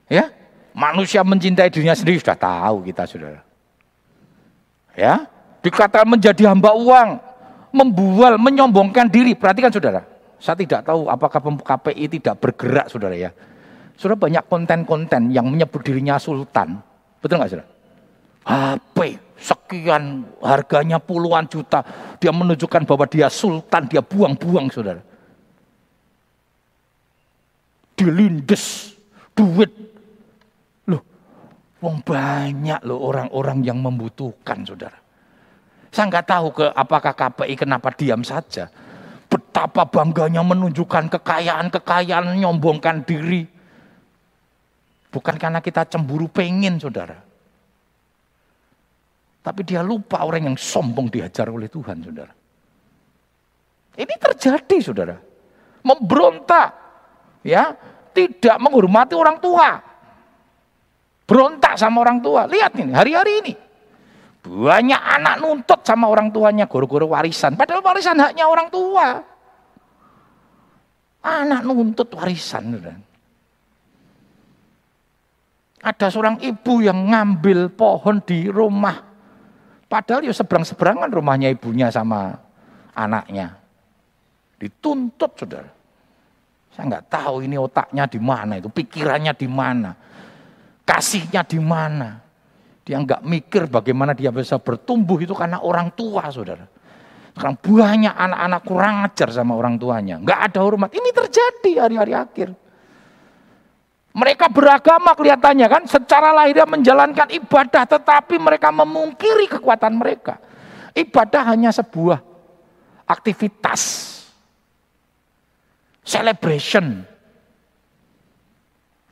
Ya, 0.06 0.30
manusia 0.70 1.26
mencintai 1.26 1.70
dirinya 1.74 1.98
sendiri 1.98 2.22
sudah 2.22 2.38
tahu 2.38 2.86
kita 2.86 3.06
saudara. 3.10 3.42
Ya, 4.94 5.26
dikatakan 5.62 6.06
menjadi 6.06 6.50
hamba 6.50 6.74
uang, 6.74 7.18
membual, 7.74 8.38
menyombongkan 8.38 9.06
diri. 9.06 9.38
Perhatikan 9.38 9.70
saudara, 9.70 10.02
saya 10.40 10.56
tidak 10.56 10.88
tahu 10.88 11.06
apakah 11.06 11.38
KPI 11.61 12.18
tidak 12.18 12.40
bergerak 12.40 12.88
saudara 12.88 13.12
ya. 13.12 13.30
Sudah 14.00 14.16
banyak 14.16 14.49
konten-konten 14.49 15.28
yang 15.28 15.44
menyebut 15.44 15.85
dirinya 15.85 16.16
sultan. 16.16 16.80
Betul 17.20 17.37
nggak 17.37 17.50
saudara? 17.52 17.68
HP 18.49 18.99
sekian 19.37 20.25
harganya 20.40 20.97
puluhan 20.97 21.44
juta. 21.44 21.85
Dia 22.16 22.32
menunjukkan 22.32 22.88
bahwa 22.88 23.04
dia 23.04 23.28
sultan, 23.28 23.85
dia 23.85 24.00
buang-buang 24.00 24.73
saudara. 24.73 25.04
Dilindes, 27.92 28.97
duit. 29.37 29.68
Loh, 30.88 31.04
wong 31.85 32.00
banyak 32.00 32.80
loh 32.88 33.00
orang-orang 33.04 33.61
yang 33.61 33.76
membutuhkan 33.85 34.64
saudara. 34.64 34.97
Saya 35.92 36.09
nggak 36.09 36.25
tahu 36.25 36.47
ke 36.56 36.66
apakah 36.73 37.12
KPI 37.12 37.61
kenapa 37.61 37.92
diam 37.92 38.25
saja. 38.25 38.73
Betapa 39.30 39.87
bangganya 39.87 40.42
menunjukkan 40.42 41.06
kekayaan-kekayaan, 41.06 42.34
nyombongkan 42.42 43.06
diri. 43.06 43.46
Bukan 45.10 45.38
karena 45.38 45.62
kita 45.62 45.87
cemburu 45.87 46.26
pengen 46.26 46.82
saudara. 46.82 47.14
Tapi 49.40 49.60
dia 49.62 49.80
lupa 49.80 50.26
orang 50.26 50.50
yang 50.52 50.56
sombong 50.58 51.08
dihajar 51.08 51.47
oleh 51.49 51.71
Tuhan 51.71 52.02
saudara. 52.02 52.34
Ini 53.95 54.14
terjadi 54.19 54.76
saudara. 54.82 55.16
Memberontak. 55.86 56.69
ya 57.47 57.73
Tidak 58.10 58.56
menghormati 58.58 59.14
orang 59.14 59.38
tua. 59.38 59.78
Berontak 61.25 61.78
sama 61.78 62.02
orang 62.02 62.19
tua. 62.19 62.50
Lihat 62.50 62.75
ini 62.82 62.90
hari-hari 62.90 63.32
ini. 63.47 63.54
Banyak 64.40 65.02
anak 65.20 65.36
nuntut 65.44 65.84
sama 65.84 66.08
orang 66.08 66.32
tuanya 66.32 66.64
goro-goro 66.64 67.04
warisan. 67.12 67.60
Padahal 67.60 67.84
warisan 67.84 68.16
haknya 68.16 68.48
orang 68.48 68.72
tua. 68.72 69.20
Anak 71.20 71.60
nuntut 71.68 72.08
warisan. 72.16 72.80
Ada 75.80 76.06
seorang 76.08 76.40
ibu 76.40 76.80
yang 76.80 77.12
ngambil 77.12 77.72
pohon 77.72 78.24
di 78.24 78.48
rumah. 78.48 78.96
Padahal 79.90 80.24
ya 80.24 80.32
seberang-seberangan 80.32 81.12
rumahnya 81.12 81.52
ibunya 81.52 81.92
sama 81.92 82.32
anaknya. 82.96 83.60
Dituntut 84.56 85.36
saudara. 85.36 85.72
Saya 86.70 86.84
nggak 86.96 87.06
tahu 87.10 87.42
ini 87.42 87.58
otaknya 87.58 88.06
di 88.06 88.20
mana 88.22 88.62
itu, 88.62 88.70
pikirannya 88.70 89.34
di 89.34 89.48
mana, 89.50 89.90
kasihnya 90.86 91.42
di 91.42 91.58
mana. 91.58 92.29
Dia 92.84 92.97
nggak 92.99 93.23
mikir 93.23 93.69
bagaimana 93.69 94.16
dia 94.16 94.32
bisa 94.32 94.56
bertumbuh 94.56 95.21
itu 95.21 95.36
karena 95.36 95.60
orang 95.60 95.93
tua 95.93 96.26
saudara. 96.32 96.64
Sekarang 97.36 97.56
banyak 97.60 98.14
anak-anak 98.14 98.62
kurang 98.66 98.95
ajar 99.06 99.28
sama 99.30 99.54
orang 99.54 99.78
tuanya. 99.78 100.19
Nggak 100.19 100.40
ada 100.50 100.60
hormat. 100.60 100.90
Ini 100.90 101.08
terjadi 101.14 101.73
hari-hari 101.86 102.12
akhir. 102.16 102.49
Mereka 104.10 104.50
beragama 104.50 105.14
kelihatannya 105.14 105.66
kan, 105.71 105.82
secara 105.86 106.34
lahirnya 106.34 106.66
menjalankan 106.66 107.30
ibadah, 107.30 107.86
tetapi 107.86 108.43
mereka 108.43 108.75
memungkiri 108.75 109.47
kekuatan 109.47 109.95
mereka. 109.95 110.43
Ibadah 110.90 111.54
hanya 111.54 111.71
sebuah 111.71 112.19
aktivitas, 113.06 113.80
celebration, 116.02 117.06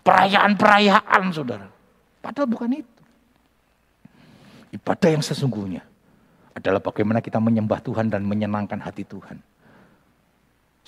perayaan-perayaan, 0.03 1.23
saudara. 1.31 1.71
Padahal 2.19 2.51
bukan 2.51 2.83
itu. 2.83 2.98
Ibadah 4.69 5.09
yang 5.09 5.25
sesungguhnya 5.25 5.81
adalah 6.53 6.83
bagaimana 6.83 7.23
kita 7.23 7.41
menyembah 7.41 7.81
Tuhan 7.81 8.13
dan 8.13 8.27
menyenangkan 8.27 8.83
hati 8.83 9.07
Tuhan. 9.07 9.41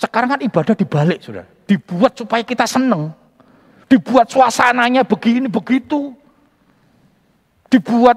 Sekarang 0.01 0.37
kan 0.37 0.41
ibadah 0.41 0.75
dibalik, 0.75 1.21
saudara. 1.21 1.49
Dibuat 1.69 2.17
supaya 2.17 2.41
kita 2.41 2.65
seneng. 2.65 3.13
Dibuat 3.85 4.33
suasananya 4.33 5.05
begini 5.05 5.45
begitu. 5.47 6.17
Dibuat 7.69 8.17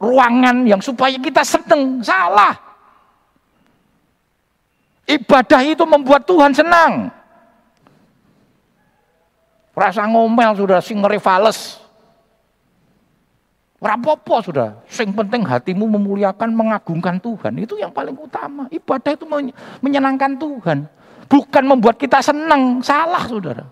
ruangan 0.00 0.64
yang 0.64 0.80
supaya 0.80 1.16
kita 1.20 1.44
seneng. 1.44 2.00
Salah. 2.00 2.56
Ibadah 5.06 5.60
itu 5.62 5.84
membuat 5.86 6.26
Tuhan 6.26 6.50
senang. 6.56 7.12
Rasa 9.76 10.08
ngomel 10.08 10.56
sudah 10.56 10.80
sing 10.80 10.98
rivales. 11.04 11.85
Rapopo 13.76 14.40
sudah. 14.40 14.80
Sing 14.88 15.12
penting 15.12 15.44
hatimu 15.44 15.84
memuliakan, 15.84 16.48
mengagungkan 16.56 17.20
Tuhan. 17.20 17.60
Itu 17.60 17.76
yang 17.76 17.92
paling 17.92 18.16
utama. 18.16 18.64
Ibadah 18.72 19.12
itu 19.12 19.28
menyenangkan 19.84 20.32
Tuhan. 20.40 20.88
Bukan 21.28 21.64
membuat 21.68 22.00
kita 22.00 22.24
senang. 22.24 22.80
Salah 22.80 23.28
saudara. 23.28 23.64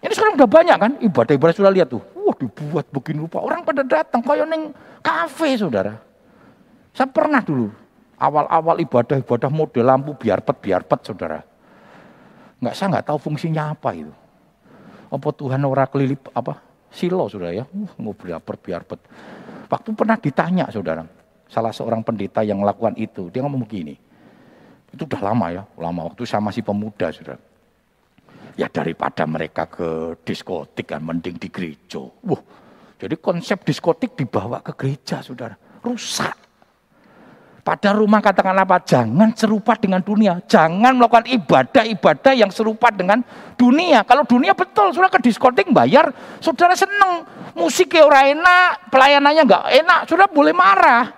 Ini 0.00 0.12
sekarang 0.14 0.38
udah 0.38 0.48
banyak 0.48 0.76
kan 0.78 0.92
ibadah-ibadah 1.02 1.54
sudah 1.56 1.72
lihat 1.72 1.90
tuh. 1.92 2.00
Wah 2.16 2.32
dibuat 2.38 2.88
begini 2.88 3.26
rupa. 3.26 3.44
Orang 3.44 3.66
pada 3.66 3.84
datang 3.84 4.24
kayak 4.24 4.46
neng 4.48 4.72
kafe 5.04 5.58
saudara. 5.60 5.98
Saya 6.96 7.10
pernah 7.12 7.44
dulu 7.44 7.68
awal-awal 8.16 8.80
ibadah-ibadah 8.86 9.50
model 9.52 9.84
lampu 9.84 10.16
biar 10.16 10.40
pet 10.40 10.56
biar 10.62 10.86
pet 10.86 11.00
saudara. 11.04 11.44
Nggak 12.62 12.74
saya 12.78 12.86
nggak 12.96 13.06
tahu 13.12 13.18
fungsinya 13.20 13.76
apa 13.76 13.92
itu. 13.92 14.14
Apa 15.12 15.28
Tuhan 15.34 15.60
ora 15.66 15.84
kelilip 15.90 16.30
apa 16.32 16.65
silo 16.90 17.26
saudara 17.26 17.52
ya. 17.52 17.64
Mau 18.00 18.14
biar 18.14 18.40
pet 18.40 18.58
biar 18.62 18.82
pet. 18.86 19.00
Waktu 19.66 19.88
pernah 19.94 20.16
ditanya 20.18 20.66
saudara. 20.70 21.02
Salah 21.46 21.70
seorang 21.70 22.02
pendeta 22.02 22.42
yang 22.42 22.62
melakukan 22.62 22.94
itu. 22.98 23.30
Dia 23.30 23.42
ngomong 23.46 23.62
begini. 23.66 23.94
Itu 24.90 25.06
udah 25.06 25.22
lama 25.22 25.46
ya. 25.54 25.62
Lama 25.78 26.10
waktu 26.10 26.22
saya 26.26 26.42
masih 26.42 26.62
pemuda 26.62 27.10
saudara 27.10 27.38
Ya 28.56 28.72
daripada 28.72 29.28
mereka 29.28 29.68
ke 29.68 30.16
diskotik 30.24 30.88
kan 30.96 31.04
mending 31.04 31.36
di 31.36 31.52
gereja. 31.52 32.00
Wah, 32.24 32.40
jadi 32.96 33.12
konsep 33.20 33.60
diskotik 33.68 34.16
dibawa 34.16 34.64
ke 34.64 34.72
gereja 34.72 35.20
saudara. 35.20 35.52
Rusak. 35.84 36.45
Pada 37.66 37.90
rumah 37.90 38.22
katakan 38.22 38.54
apa? 38.62 38.78
Jangan 38.78 39.34
serupa 39.34 39.74
dengan 39.74 39.98
dunia. 39.98 40.38
Jangan 40.46 40.94
melakukan 40.94 41.26
ibadah-ibadah 41.26 42.30
yang 42.38 42.46
serupa 42.54 42.94
dengan 42.94 43.18
dunia. 43.58 44.06
Kalau 44.06 44.22
dunia 44.22 44.54
betul, 44.54 44.94
sudah 44.94 45.10
ke 45.10 45.18
diskotik 45.18 45.66
bayar, 45.74 46.14
saudara 46.38 46.78
seneng. 46.78 47.26
Musiknya 47.58 48.06
orang 48.06 48.38
enak, 48.38 48.86
pelayanannya 48.86 49.42
nggak 49.50 49.64
enak, 49.82 50.00
sudah 50.06 50.30
boleh 50.30 50.54
marah. 50.54 51.10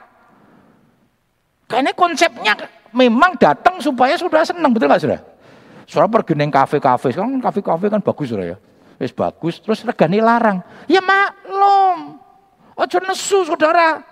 Karena 1.68 1.92
konsepnya 1.92 2.56
memang 2.96 3.36
datang 3.36 3.76
supaya 3.84 4.16
sudah 4.16 4.40
seneng, 4.40 4.72
betul 4.72 4.88
nggak 4.88 5.04
sudah? 5.04 5.20
Sudah 5.84 6.08
pergi 6.08 6.32
neng 6.32 6.48
kafe-kafe, 6.48 7.12
sekarang 7.12 7.44
kafe-kafe 7.44 7.92
kan 7.92 8.00
bagus 8.00 8.32
sudah 8.32 8.56
ya. 8.56 8.56
Wis 8.96 9.12
bagus, 9.12 9.60
terus 9.60 9.84
regane 9.84 10.16
larang. 10.24 10.64
Ya 10.88 11.04
maklum. 11.04 12.16
Ojo 12.72 12.98
nesu 13.04 13.44
saudara. 13.44 14.07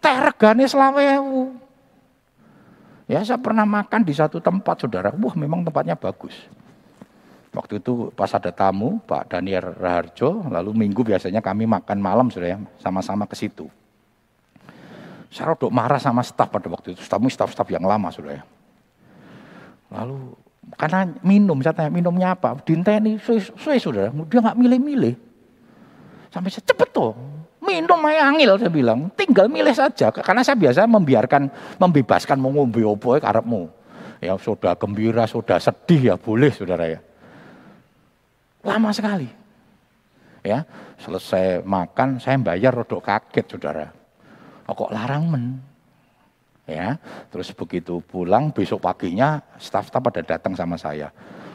Teh 0.00 0.16
regane 0.16 0.64
selawewu. 0.64 1.54
Ya 3.10 3.20
saya 3.26 3.36
pernah 3.36 3.68
makan 3.68 4.00
di 4.06 4.14
satu 4.16 4.40
tempat 4.40 4.86
saudara. 4.86 5.12
Wah 5.12 5.34
memang 5.36 5.60
tempatnya 5.66 5.98
bagus. 5.98 6.34
Waktu 7.50 7.82
itu 7.82 8.14
pas 8.14 8.30
ada 8.30 8.54
tamu 8.54 9.02
Pak 9.02 9.34
Daniel 9.34 9.74
Raharjo, 9.74 10.46
lalu 10.46 10.70
minggu 10.70 11.02
biasanya 11.02 11.42
kami 11.42 11.66
makan 11.66 11.98
malam 11.98 12.30
sudah 12.30 12.54
ya, 12.54 12.58
sama-sama 12.78 13.26
ke 13.26 13.34
situ. 13.34 13.66
Saya 15.34 15.50
rodok 15.50 15.74
marah 15.74 15.98
sama 15.98 16.22
staf 16.22 16.46
pada 16.46 16.70
waktu 16.70 16.94
itu, 16.94 17.02
stafmu 17.02 17.26
staf-staf 17.26 17.66
yang 17.74 17.82
lama 17.82 18.06
sudah 18.14 18.38
ya. 18.38 18.42
Lalu 19.90 20.38
karena 20.78 21.10
minum, 21.26 21.58
saya 21.58 21.74
tanya 21.74 21.90
minumnya 21.90 22.38
apa? 22.38 22.54
Dinteni, 22.62 23.18
suwe 23.18 23.82
saudara, 23.82 24.14
dia 24.30 24.38
nggak 24.38 24.54
milih-milih. 24.54 25.18
Sampai 26.30 26.54
saya 26.54 26.62
cepet 26.62 26.88
tuh, 26.94 27.18
minum 27.70 28.02
aja 28.10 28.26
angil 28.26 28.58
saya 28.58 28.72
bilang, 28.72 29.06
tinggal 29.14 29.46
milih 29.46 29.70
saja. 29.70 30.10
Karena 30.10 30.42
saya 30.42 30.58
biasa 30.58 30.90
membiarkan, 30.90 31.46
membebaskan 31.78 32.36
mau 32.42 32.50
opo 32.66 33.14
ya 33.14 33.20
karepmu. 33.22 33.62
Ya 34.20 34.34
sudah 34.36 34.74
gembira, 34.74 35.24
sudah 35.24 35.62
sedih 35.62 36.12
ya 36.12 36.14
boleh 36.18 36.50
saudara 36.50 36.90
ya. 36.90 37.00
Lama 38.66 38.90
sekali. 38.92 39.30
Ya, 40.44 40.64
selesai 41.00 41.64
makan 41.64 42.20
saya 42.20 42.36
bayar 42.40 42.72
rodok 42.74 43.04
kaget 43.04 43.46
saudara. 43.56 43.86
Oh, 44.68 44.76
kok 44.76 44.92
larang 44.92 45.28
men? 45.28 45.44
Ya, 46.68 47.00
terus 47.32 47.50
begitu 47.50 47.98
pulang 48.04 48.54
besok 48.54 48.84
paginya 48.84 49.42
staf-staf 49.58 50.00
pada 50.00 50.22
datang 50.22 50.54
sama 50.54 50.78
saya. 50.78 51.10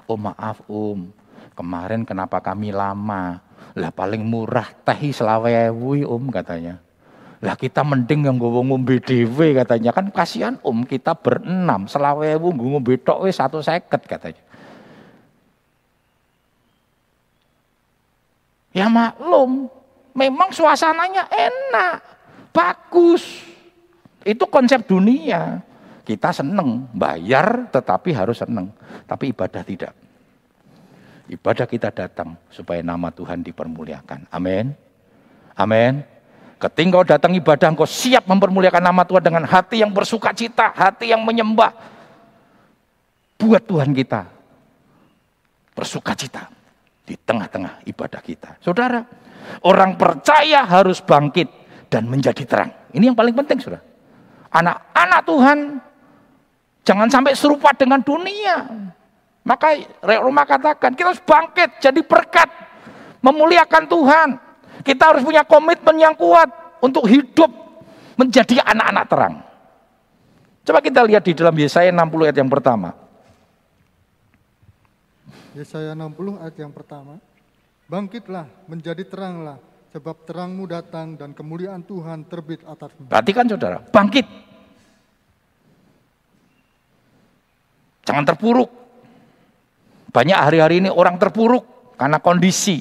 Oh 0.06 0.20
maaf 0.20 0.60
Om, 0.68 1.08
kemarin 1.56 2.04
kenapa 2.04 2.44
kami 2.44 2.76
lama? 2.76 3.40
Lah 3.76 3.92
paling 3.92 4.24
murah 4.24 4.72
teh 4.88 5.12
selawewi 5.12 6.08
om 6.08 6.32
katanya. 6.32 6.80
Lah 7.44 7.60
kita 7.60 7.84
mending 7.84 8.24
yang 8.24 8.40
gue 8.40 8.48
ngombe 8.48 9.04
dhewe 9.04 9.52
katanya. 9.52 9.92
Kan 9.92 10.10
kasihan 10.16 10.56
om 10.64 10.88
kita 10.88 11.12
berenam 11.14 11.86
selawewu 11.86 12.56
gue 12.56 12.70
ngombe 12.72 12.96
tok 13.04 13.28
satu 13.28 13.60
seket 13.60 14.02
katanya. 14.08 14.44
Ya 18.76 18.92
maklum, 18.92 19.72
memang 20.12 20.52
suasananya 20.52 21.32
enak, 21.32 22.04
bagus. 22.52 23.24
Itu 24.28 24.52
konsep 24.52 24.84
dunia. 24.84 25.64
Kita 26.04 26.36
seneng, 26.36 26.84
bayar 26.92 27.72
tetapi 27.72 28.12
harus 28.12 28.44
seneng. 28.44 28.68
Tapi 29.08 29.32
ibadah 29.32 29.64
tidak. 29.64 30.05
Ibadah 31.26 31.66
kita 31.66 31.90
datang 31.90 32.38
supaya 32.54 32.86
nama 32.86 33.10
Tuhan 33.10 33.42
dipermuliakan. 33.42 34.30
Amin. 34.30 34.78
Amin. 35.58 36.06
Ketika 36.56 36.92
kau 36.94 37.06
datang 37.06 37.32
ibadah, 37.36 37.68
engkau 37.74 37.90
siap 37.90 38.30
mempermuliakan 38.30 38.80
nama 38.80 39.04
Tuhan 39.04 39.24
dengan 39.26 39.44
hati 39.44 39.84
yang 39.84 39.92
bersuka 39.92 40.32
cita, 40.32 40.72
hati 40.72 41.12
yang 41.12 41.22
menyembah. 41.26 41.74
Buat 43.36 43.68
Tuhan 43.68 43.92
kita 43.92 44.32
bersuka 45.76 46.16
cita 46.16 46.48
di 47.04 47.20
tengah-tengah 47.20 47.84
ibadah 47.86 48.22
kita. 48.24 48.56
Saudara, 48.64 49.04
orang 49.68 50.00
percaya 50.00 50.64
harus 50.64 51.04
bangkit 51.04 51.52
dan 51.92 52.08
menjadi 52.08 52.48
terang. 52.48 52.72
Ini 52.96 53.12
yang 53.12 53.18
paling 53.18 53.36
penting, 53.36 53.60
saudara. 53.60 53.84
Anak-anak 54.56 55.22
Tuhan 55.28 55.58
jangan 56.88 57.08
sampai 57.12 57.36
serupa 57.36 57.76
dengan 57.76 58.00
dunia. 58.00 58.64
Maka 59.46 59.78
rumah 60.26 60.42
katakan, 60.42 60.98
kita 60.98 61.14
harus 61.14 61.22
bangkit 61.22 61.78
jadi 61.78 62.02
berkat. 62.02 62.50
Memuliakan 63.22 63.86
Tuhan. 63.86 64.30
Kita 64.82 65.14
harus 65.14 65.22
punya 65.22 65.46
komitmen 65.46 66.02
yang 66.02 66.18
kuat 66.18 66.50
untuk 66.82 67.06
hidup 67.06 67.50
menjadi 68.18 68.62
anak-anak 68.66 69.06
terang. 69.06 69.36
Coba 70.66 70.82
kita 70.82 71.06
lihat 71.06 71.22
di 71.22 71.38
dalam 71.38 71.54
Yesaya 71.54 71.94
60 71.94 72.26
ayat 72.26 72.38
yang 72.42 72.50
pertama. 72.50 72.90
Yesaya 75.54 75.94
60 75.94 76.42
ayat 76.42 76.56
yang 76.58 76.74
pertama. 76.74 77.22
Bangkitlah, 77.86 78.50
menjadi 78.66 79.06
teranglah, 79.06 79.62
sebab 79.94 80.26
terangmu 80.26 80.66
datang 80.66 81.14
dan 81.14 81.38
kemuliaan 81.38 81.86
Tuhan 81.86 82.26
terbit 82.26 82.66
atasmu. 82.66 83.14
Perhatikan 83.14 83.46
saudara, 83.46 83.78
bangkit. 83.94 84.26
Jangan 88.10 88.26
terpuruk. 88.26 88.85
Banyak 90.16 90.40
hari-hari 90.40 90.80
ini 90.80 90.88
orang 90.88 91.20
terpuruk 91.20 91.92
karena 92.00 92.24
kondisi. 92.24 92.80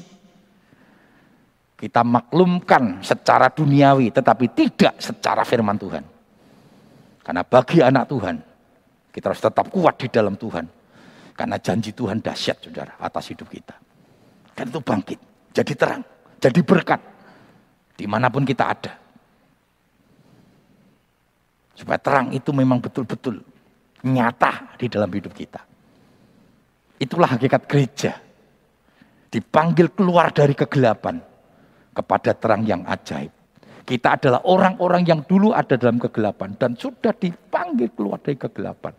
Kita 1.75 1.99
maklumkan 2.07 3.03
secara 3.03 3.51
duniawi 3.51 4.07
tetapi 4.07 4.55
tidak 4.55 4.95
secara 5.03 5.43
firman 5.43 5.75
Tuhan. 5.75 6.03
Karena 7.19 7.43
bagi 7.43 7.83
anak 7.83 8.07
Tuhan, 8.07 8.35
kita 9.11 9.35
harus 9.35 9.43
tetap 9.43 9.67
kuat 9.67 9.99
di 9.99 10.07
dalam 10.07 10.39
Tuhan. 10.39 10.63
Karena 11.35 11.59
janji 11.59 11.91
Tuhan 11.91 12.23
dahsyat 12.23 12.63
saudara 12.63 12.95
atas 12.95 13.27
hidup 13.27 13.51
kita. 13.51 13.75
Dan 14.55 14.71
itu 14.71 14.79
bangkit, 14.79 15.19
jadi 15.51 15.73
terang, 15.75 16.03
jadi 16.39 16.63
berkat. 16.63 17.01
Di 17.99 18.07
mana 18.07 18.31
pun 18.31 18.47
kita 18.47 18.63
ada. 18.71 18.95
Supaya 21.75 21.99
terang 21.99 22.31
itu 22.31 22.55
memang 22.55 22.79
betul-betul 22.79 23.43
nyata 24.07 24.79
di 24.79 24.87
dalam 24.87 25.11
hidup 25.11 25.35
kita. 25.35 25.74
Itulah 27.05 27.37
hakikat 27.37 27.69
gereja. 27.69 28.17
Dipanggil 29.29 29.93
keluar 29.93 30.33
dari 30.33 30.57
kegelapan 30.57 31.21
kepada 31.93 32.33
terang 32.33 32.65
yang 32.65 32.81
ajaib. 32.89 33.29
Kita 33.85 34.17
adalah 34.17 34.41
orang-orang 34.49 35.05
yang 35.05 35.21
dulu 35.29 35.53
ada 35.53 35.77
dalam 35.77 36.01
kegelapan 36.01 36.57
dan 36.57 36.73
sudah 36.73 37.13
dipanggil 37.13 37.93
keluar 37.93 38.17
dari 38.17 38.33
kegelapan. 38.33 38.97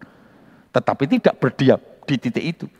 Tetapi 0.70 1.04
tidak 1.18 1.42
berdiam 1.42 1.82
di 2.06 2.14
titik 2.14 2.46
itu. 2.46 2.70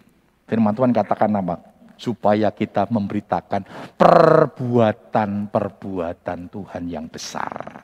Firman 0.47 0.79
Tuhan 0.79 0.95
katakan 0.95 1.27
nama 1.27 1.59
supaya 1.99 2.55
kita 2.55 2.87
memberitakan 2.87 3.67
perbuatan-perbuatan 3.99 6.39
Tuhan 6.47 6.87
yang 6.87 7.11
besar. 7.11 7.83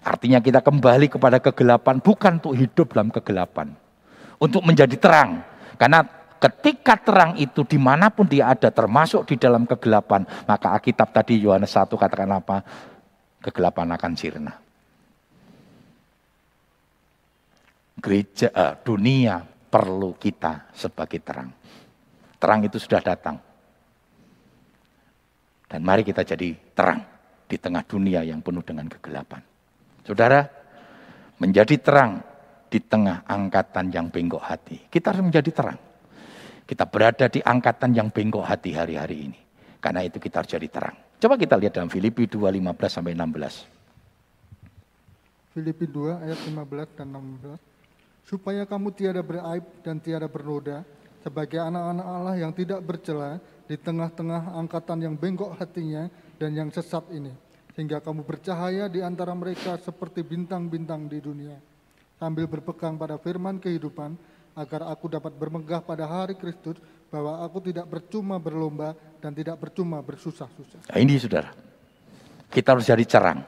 Artinya 0.00 0.40
kita 0.40 0.64
kembali 0.64 1.12
kepada 1.12 1.44
kegelapan 1.44 2.00
bukan 2.00 2.40
untuk 2.40 2.56
hidup 2.56 2.96
dalam 2.96 3.12
kegelapan. 3.12 3.76
Untuk 4.40 4.64
menjadi 4.64 4.96
terang. 4.96 5.44
Karena 5.80 6.04
ketika 6.36 7.00
terang 7.00 7.40
itu 7.40 7.64
di 7.64 7.80
mana 7.80 8.12
pun 8.12 8.28
dia 8.28 8.52
ada 8.52 8.68
termasuk 8.68 9.24
di 9.24 9.40
dalam 9.40 9.64
kegelapan. 9.64 10.28
Maka 10.44 10.76
Alkitab 10.76 11.08
tadi 11.08 11.40
Yohanes 11.40 11.72
1 11.72 11.88
katakan 11.88 12.28
apa? 12.36 12.60
Kegelapan 13.40 13.96
akan 13.96 14.12
sirna. 14.12 14.52
Gereja, 17.96 18.52
uh, 18.52 18.76
dunia 18.84 19.40
perlu 19.72 20.12
kita 20.20 20.68
sebagai 20.76 21.24
terang. 21.24 21.48
Terang 22.36 22.60
itu 22.60 22.76
sudah 22.76 23.00
datang. 23.00 23.40
Dan 25.64 25.80
mari 25.80 26.04
kita 26.04 26.28
jadi 26.28 26.52
terang 26.76 27.00
di 27.48 27.56
tengah 27.56 27.84
dunia 27.88 28.20
yang 28.20 28.44
penuh 28.44 28.60
dengan 28.60 28.84
kegelapan. 28.84 29.40
Saudara, 30.04 30.44
menjadi 31.40 31.76
terang 31.80 32.29
di 32.70 32.78
tengah 32.78 33.26
angkatan 33.26 33.90
yang 33.90 34.06
bengkok 34.06 34.46
hati. 34.46 34.86
Kita 34.86 35.10
harus 35.10 35.26
menjadi 35.26 35.50
terang. 35.50 35.78
Kita 36.62 36.86
berada 36.86 37.26
di 37.26 37.42
angkatan 37.42 37.90
yang 37.90 38.14
bengkok 38.14 38.46
hati 38.46 38.70
hari-hari 38.78 39.26
ini. 39.26 39.40
Karena 39.82 40.06
itu 40.06 40.22
kita 40.22 40.38
harus 40.38 40.54
jadi 40.54 40.70
terang. 40.70 40.94
Coba 41.18 41.34
kita 41.34 41.58
lihat 41.58 41.74
dalam 41.74 41.90
Filipi 41.90 42.30
2, 42.30 42.46
15 42.46 42.70
sampai 42.86 43.18
16. 43.18 43.66
Filipi 45.50 45.90
2 45.90 46.22
ayat 46.30 46.38
15 46.46 46.94
dan 46.94 47.10
16. 47.10 47.58
Supaya 48.22 48.62
kamu 48.62 48.94
tiada 48.94 49.18
beraib 49.18 49.66
dan 49.82 49.98
tiada 49.98 50.30
bernoda 50.30 50.86
sebagai 51.26 51.58
anak-anak 51.58 52.06
Allah 52.06 52.38
yang 52.38 52.54
tidak 52.54 52.78
bercela 52.86 53.42
di 53.66 53.74
tengah-tengah 53.74 54.54
angkatan 54.54 55.10
yang 55.10 55.18
bengkok 55.18 55.58
hatinya 55.58 56.06
dan 56.38 56.54
yang 56.54 56.70
sesat 56.70 57.02
ini. 57.10 57.34
Sehingga 57.74 57.98
kamu 57.98 58.22
bercahaya 58.22 58.86
di 58.86 59.02
antara 59.02 59.34
mereka 59.34 59.74
seperti 59.82 60.22
bintang-bintang 60.22 61.10
di 61.10 61.18
dunia 61.18 61.58
sambil 62.20 62.44
berpegang 62.44 63.00
pada 63.00 63.16
firman 63.16 63.56
kehidupan, 63.56 64.12
agar 64.52 64.92
aku 64.92 65.08
dapat 65.08 65.32
bermegah 65.32 65.80
pada 65.80 66.04
hari 66.04 66.36
Kristus, 66.36 66.76
bahwa 67.08 67.40
aku 67.40 67.64
tidak 67.64 67.88
percuma 67.88 68.36
berlomba 68.36 68.92
dan 69.24 69.32
tidak 69.32 69.56
percuma 69.56 70.04
bersusah-susah. 70.04 70.92
Nah, 70.92 70.98
ini 71.00 71.16
saudara, 71.16 71.48
kita 72.52 72.76
harus 72.76 72.84
jadi 72.84 73.04
cerang. 73.08 73.40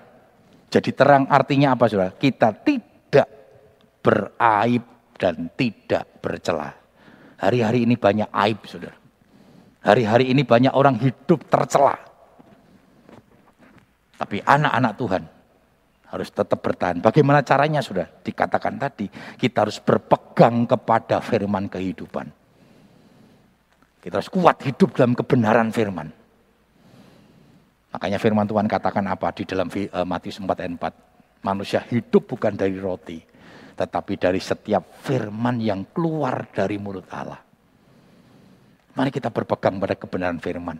Jadi 0.72 0.90
terang 0.96 1.28
artinya 1.28 1.76
apa 1.76 1.84
saudara? 1.84 2.16
Kita 2.16 2.56
tidak 2.64 3.28
beraib 4.00 5.14
dan 5.20 5.52
tidak 5.52 6.24
bercela. 6.24 6.72
Hari-hari 7.44 7.84
ini 7.84 8.00
banyak 8.00 8.32
aib 8.32 8.64
saudara. 8.64 8.96
Hari-hari 9.84 10.32
ini 10.32 10.48
banyak 10.48 10.72
orang 10.72 10.96
hidup 10.96 11.44
tercela. 11.52 11.98
Tapi 14.16 14.38
anak-anak 14.38 14.92
Tuhan 14.96 15.22
harus 16.12 16.28
tetap 16.28 16.60
bertahan. 16.60 17.00
Bagaimana 17.00 17.40
caranya 17.40 17.80
sudah 17.80 18.04
dikatakan 18.20 18.76
tadi, 18.76 19.08
kita 19.40 19.64
harus 19.64 19.80
berpegang 19.80 20.68
kepada 20.68 21.24
firman 21.24 21.72
kehidupan. 21.72 22.28
Kita 24.04 24.20
harus 24.20 24.28
kuat 24.28 24.60
hidup 24.60 24.92
dalam 24.92 25.16
kebenaran 25.16 25.72
firman. 25.72 26.12
Makanya 27.96 28.20
firman 28.20 28.44
Tuhan 28.44 28.68
katakan 28.68 29.04
apa 29.08 29.32
di 29.32 29.48
dalam 29.48 29.72
eh, 29.72 29.88
Matius 30.04 30.36
4 30.36 30.48
ayat 30.52 30.72
4. 30.76 31.42
Manusia 31.42 31.82
hidup 31.90 32.30
bukan 32.30 32.54
dari 32.54 32.78
roti, 32.78 33.18
tetapi 33.74 34.14
dari 34.14 34.38
setiap 34.38 35.02
firman 35.02 35.58
yang 35.58 35.90
keluar 35.90 36.46
dari 36.54 36.78
mulut 36.78 37.08
Allah. 37.10 37.40
Mari 38.94 39.10
kita 39.10 39.32
berpegang 39.32 39.80
pada 39.80 39.96
kebenaran 39.96 40.38
firman. 40.38 40.78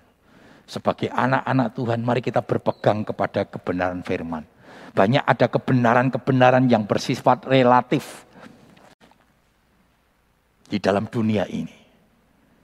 Sebagai 0.69 1.11
anak-anak 1.11 1.75
Tuhan, 1.75 2.01
mari 2.07 2.23
kita 2.23 2.45
berpegang 2.47 3.03
kepada 3.03 3.43
kebenaran 3.49 4.07
firman. 4.07 4.52
Banyak 4.93 5.25
ada 5.25 5.49
kebenaran-kebenaran 5.49 6.69
yang 6.69 6.85
bersifat 6.85 7.49
relatif 7.49 8.29
di 10.69 10.77
dalam 10.81 11.09
dunia 11.09 11.49
ini. 11.49 11.73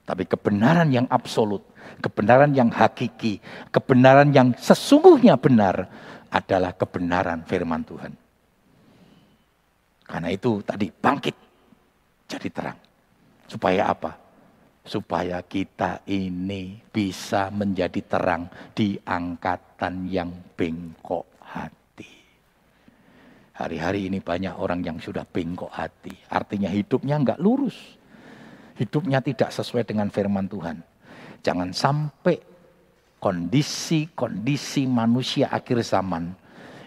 Tapi 0.05 0.25
kebenaran 0.25 0.89
yang 0.89 1.05
absolut, 1.09 1.61
kebenaran 2.01 2.53
yang 2.57 2.73
hakiki, 2.73 3.37
kebenaran 3.69 4.33
yang 4.33 4.57
sesungguhnya 4.57 5.37
benar 5.37 5.85
adalah 6.33 6.73
kebenaran 6.73 7.45
firman 7.45 7.85
Tuhan. 7.85 8.13
Karena 10.09 10.29
itu 10.33 10.65
tadi 10.65 10.89
bangkit 10.89 11.35
jadi 12.25 12.49
terang. 12.49 12.77
Supaya 13.45 13.93
apa? 13.93 14.17
Supaya 14.81 15.45
kita 15.45 16.01
ini 16.09 16.81
bisa 16.89 17.53
menjadi 17.53 18.01
terang 18.01 18.49
di 18.73 18.97
angkatan 18.97 20.09
yang 20.09 20.33
bengkok. 20.57 21.28
Hari-hari 23.59 24.07
ini 24.07 24.23
banyak 24.23 24.55
orang 24.55 24.79
yang 24.87 25.03
sudah 25.03 25.27
bengkok 25.27 25.67
hati. 25.75 26.15
Artinya 26.31 26.71
hidupnya 26.71 27.19
enggak 27.19 27.43
lurus. 27.43 27.75
Hidupnya 28.79 29.19
tidak 29.19 29.51
sesuai 29.51 29.83
dengan 29.83 30.07
firman 30.07 30.47
Tuhan. 30.47 30.79
Jangan 31.43 31.75
sampai 31.75 32.39
kondisi-kondisi 33.19 34.87
manusia 34.87 35.51
akhir 35.51 35.83
zaman 35.83 36.31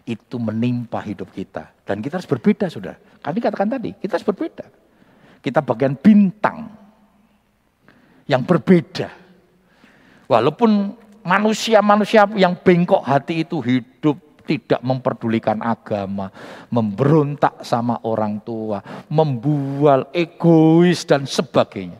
itu 0.09 0.41
menimpa 0.41 1.05
hidup 1.05 1.29
kita. 1.37 1.69
Dan 1.85 2.01
kita 2.01 2.17
harus 2.17 2.31
berbeda 2.33 2.73
sudah. 2.73 2.97
Kami 3.21 3.39
katakan 3.45 3.69
tadi, 3.69 3.93
kita 3.93 4.17
harus 4.17 4.25
berbeda. 4.33 4.65
Kita 5.45 5.61
bagian 5.61 5.93
bintang 6.01 6.73
yang 8.25 8.49
berbeda. 8.49 9.13
Walaupun 10.25 10.97
manusia-manusia 11.21 12.25
yang 12.33 12.57
bengkok 12.57 13.05
hati 13.05 13.45
itu 13.45 13.61
hidup 13.61 13.92
tidak 14.53 14.85
memperdulikan 14.85 15.65
agama, 15.65 16.29
memberontak 16.69 17.65
sama 17.65 18.05
orang 18.05 18.45
tua, 18.45 18.85
membual, 19.09 20.13
egois 20.13 21.09
dan 21.09 21.25
sebagainya. 21.25 21.97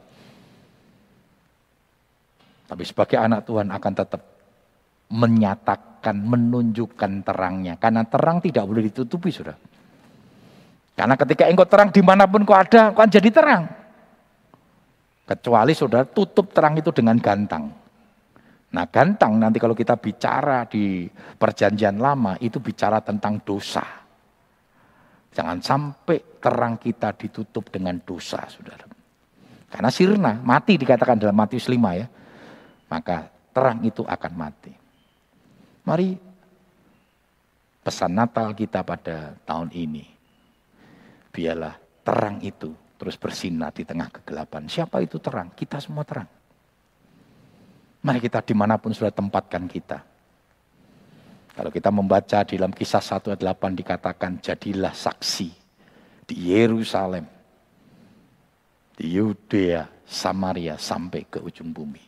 Tapi 2.69 2.83
sebagai 2.85 3.17
anak 3.17 3.49
Tuhan 3.49 3.73
akan 3.73 3.93
tetap 3.97 4.23
menyatakan, 5.13 6.17
menunjukkan 6.21 7.25
terangnya. 7.25 7.81
Karena 7.81 8.05
terang 8.05 8.45
tidak 8.45 8.65
boleh 8.69 8.89
ditutupi, 8.89 9.33
sudah. 9.33 9.57
Karena 10.93 11.17
ketika 11.17 11.49
engkau 11.49 11.65
terang 11.65 11.89
di 11.89 12.05
mana 12.05 12.29
pun 12.29 12.45
kau 12.45 12.57
ada, 12.57 12.93
kau 12.93 13.05
jadi 13.09 13.29
terang. 13.33 13.65
Kecuali 15.25 15.73
saudara 15.73 16.05
tutup 16.05 16.53
terang 16.53 16.77
itu 16.77 16.93
dengan 16.93 17.17
gantang. 17.17 17.82
Nah 18.73 18.89
gantang 18.89 19.37
nanti 19.37 19.61
kalau 19.61 19.77
kita 19.77 20.01
bicara 20.01 20.65
di 20.65 21.05
perjanjian 21.13 22.01
lama 22.01 22.41
itu 22.41 22.57
bicara 22.57 23.05
tentang 23.05 23.45
dosa. 23.45 23.85
Jangan 25.33 25.59
sampai 25.61 26.41
terang 26.41 26.77
kita 26.77 27.17
ditutup 27.17 27.73
dengan 27.73 27.97
dosa, 28.05 28.45
saudara. 28.49 28.85
Karena 29.73 29.89
sirna, 29.89 30.37
mati 30.45 30.77
dikatakan 30.77 31.17
dalam 31.17 31.33
Matius 31.33 31.69
5 31.73 31.97
ya. 31.97 32.05
Maka 32.93 33.33
terang 33.57 33.81
itu 33.81 34.05
akan 34.05 34.33
mati. 34.37 34.73
Mari 35.89 36.13
pesan 37.81 38.13
Natal 38.13 38.53
kita 38.53 38.85
pada 38.85 39.33
tahun 39.49 39.73
ini. 39.73 40.05
Biarlah 41.33 41.81
terang 42.05 42.45
itu 42.45 42.77
terus 43.01 43.17
bersinar 43.17 43.73
di 43.73 43.89
tengah 43.89 44.13
kegelapan. 44.13 44.69
Siapa 44.69 45.01
itu 45.01 45.17
terang? 45.17 45.57
Kita 45.57 45.81
semua 45.81 46.05
terang. 46.05 46.29
Mari 48.03 48.19
kita 48.19 48.43
di 48.43 48.55
mana 48.55 48.79
pun 48.83 48.91
sudah 48.91 49.15
tempatkan 49.15 49.71
kita. 49.71 50.03
Kalau 51.53 51.71
kita 51.71 51.93
membaca 51.93 52.43
di 52.43 52.59
dalam 52.59 52.75
kisah 52.75 52.99
1 52.99 53.37
ayat 53.37 53.43
8 53.45 53.79
dikatakan 53.79 54.43
jadilah 54.43 54.91
saksi 54.91 55.49
di 56.27 56.51
Yerusalem, 56.51 57.29
di 58.97 59.07
Yudea, 59.21 59.85
Samaria 60.03 60.81
sampai 60.81 61.29
ke 61.29 61.39
ujung 61.39 61.71
bumi. 61.71 62.03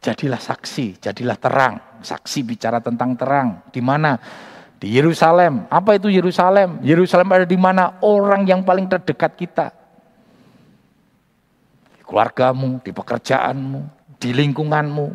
Jadilah 0.00 0.40
saksi, 0.40 0.96
jadilah 1.00 1.36
terang. 1.36 2.00
Saksi 2.00 2.40
bicara 2.40 2.80
tentang 2.80 3.16
terang. 3.16 3.68
Di 3.68 3.84
mana? 3.84 4.16
Di 4.80 4.88
Yerusalem. 4.96 5.68
Apa 5.68 6.00
itu 6.00 6.08
Yerusalem? 6.08 6.80
Yerusalem 6.80 7.28
ada 7.36 7.44
di 7.44 7.56
mana? 7.60 8.00
Orang 8.00 8.48
yang 8.48 8.64
paling 8.64 8.88
terdekat 8.88 9.36
kita. 9.36 9.68
Di 11.94 12.00
keluargamu, 12.00 12.80
di 12.80 12.96
pekerjaanmu, 12.96 13.99
di 14.20 14.30
lingkunganmu. 14.36 15.08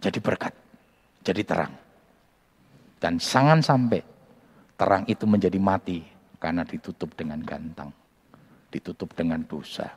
Jadi 0.00 0.18
berkat, 0.22 0.54
jadi 1.26 1.42
terang. 1.44 1.74
Dan 2.96 3.20
jangan 3.20 3.60
sampai 3.60 4.00
terang 4.78 5.04
itu 5.10 5.28
menjadi 5.28 5.58
mati 5.60 6.00
karena 6.40 6.64
ditutup 6.64 7.12
dengan 7.12 7.42
gantang, 7.44 7.92
ditutup 8.72 9.12
dengan 9.12 9.44
dosa. 9.44 9.92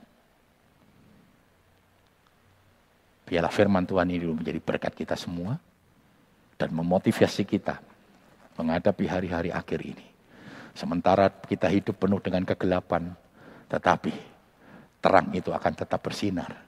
Biarlah 3.23 3.53
firman 3.53 3.87
Tuhan 3.87 4.11
ini 4.11 4.27
menjadi 4.27 4.59
berkat 4.59 4.91
kita 4.91 5.15
semua 5.15 5.55
dan 6.59 6.75
memotivasi 6.75 7.47
kita 7.47 7.79
menghadapi 8.59 9.07
hari-hari 9.07 9.49
akhir 9.55 9.79
ini. 9.79 10.07
Sementara 10.75 11.31
kita 11.31 11.71
hidup 11.71 11.95
penuh 11.95 12.19
dengan 12.19 12.43
kegelapan, 12.43 13.15
tetapi 13.71 14.32
terang 15.03 15.27
itu 15.35 15.51
akan 15.51 15.73
tetap 15.75 15.99
bersinar. 15.99 16.63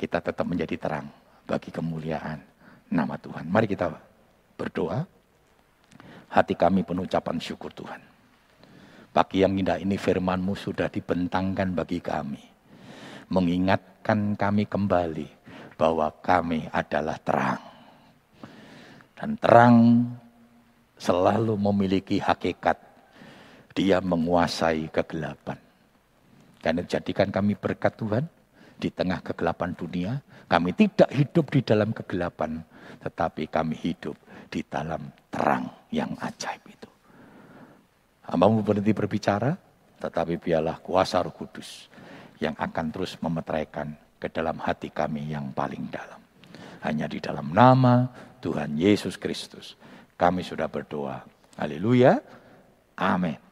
Kita 0.00 0.24
tetap 0.24 0.48
menjadi 0.48 0.80
terang 0.80 1.12
bagi 1.44 1.68
kemuliaan 1.68 2.40
nama 2.88 3.20
Tuhan. 3.20 3.44
Mari 3.44 3.68
kita 3.68 3.92
berdoa. 4.56 5.04
Hati 6.32 6.56
kami 6.56 6.82
penuh 6.82 7.04
ucapan 7.04 7.36
syukur 7.38 7.70
Tuhan. 7.76 8.00
Pagi 9.14 9.46
yang 9.46 9.54
indah 9.54 9.78
ini 9.78 9.94
firmanmu 9.94 10.58
sudah 10.58 10.90
dibentangkan 10.90 11.70
bagi 11.70 12.02
kami. 12.02 12.42
Mengingatkan 13.30 14.34
kami 14.34 14.66
kembali 14.66 15.28
bahwa 15.78 16.10
kami 16.18 16.66
adalah 16.74 17.14
terang. 17.22 17.62
Dan 19.14 19.38
terang 19.38 19.76
selalu 20.98 21.54
memiliki 21.54 22.18
hakikat. 22.18 22.82
Dia 23.78 24.02
menguasai 24.02 24.90
kegelapan. 24.90 25.63
Karena 26.64 26.80
jadikan 26.88 27.28
kami 27.28 27.60
berkat 27.60 27.92
Tuhan 28.00 28.24
di 28.80 28.88
tengah 28.88 29.20
kegelapan 29.20 29.76
dunia. 29.76 30.12
Kami 30.48 30.72
tidak 30.72 31.12
hidup 31.12 31.52
di 31.52 31.60
dalam 31.60 31.92
kegelapan, 31.92 32.64
tetapi 33.04 33.52
kami 33.52 33.76
hidup 33.76 34.16
di 34.48 34.64
dalam 34.64 35.12
terang 35.28 35.68
yang 35.92 36.16
ajaib 36.24 36.64
itu. 36.64 36.88
Hambamu 38.24 38.64
berhenti 38.64 38.96
berbicara, 38.96 39.52
tetapi 40.00 40.40
biarlah 40.40 40.80
kuasa 40.80 41.20
roh 41.20 41.36
kudus 41.36 41.92
yang 42.40 42.56
akan 42.56 42.86
terus 42.88 43.20
memeteraikan 43.20 43.92
ke 44.16 44.32
dalam 44.32 44.56
hati 44.56 44.88
kami 44.88 45.36
yang 45.36 45.52
paling 45.52 45.84
dalam. 45.92 46.20
Hanya 46.80 47.04
di 47.04 47.20
dalam 47.20 47.52
nama 47.52 48.08
Tuhan 48.40 48.76
Yesus 48.76 49.20
Kristus 49.20 49.76
kami 50.16 50.40
sudah 50.40 50.68
berdoa. 50.68 51.24
Haleluya. 51.60 52.20
Amin. 52.96 53.43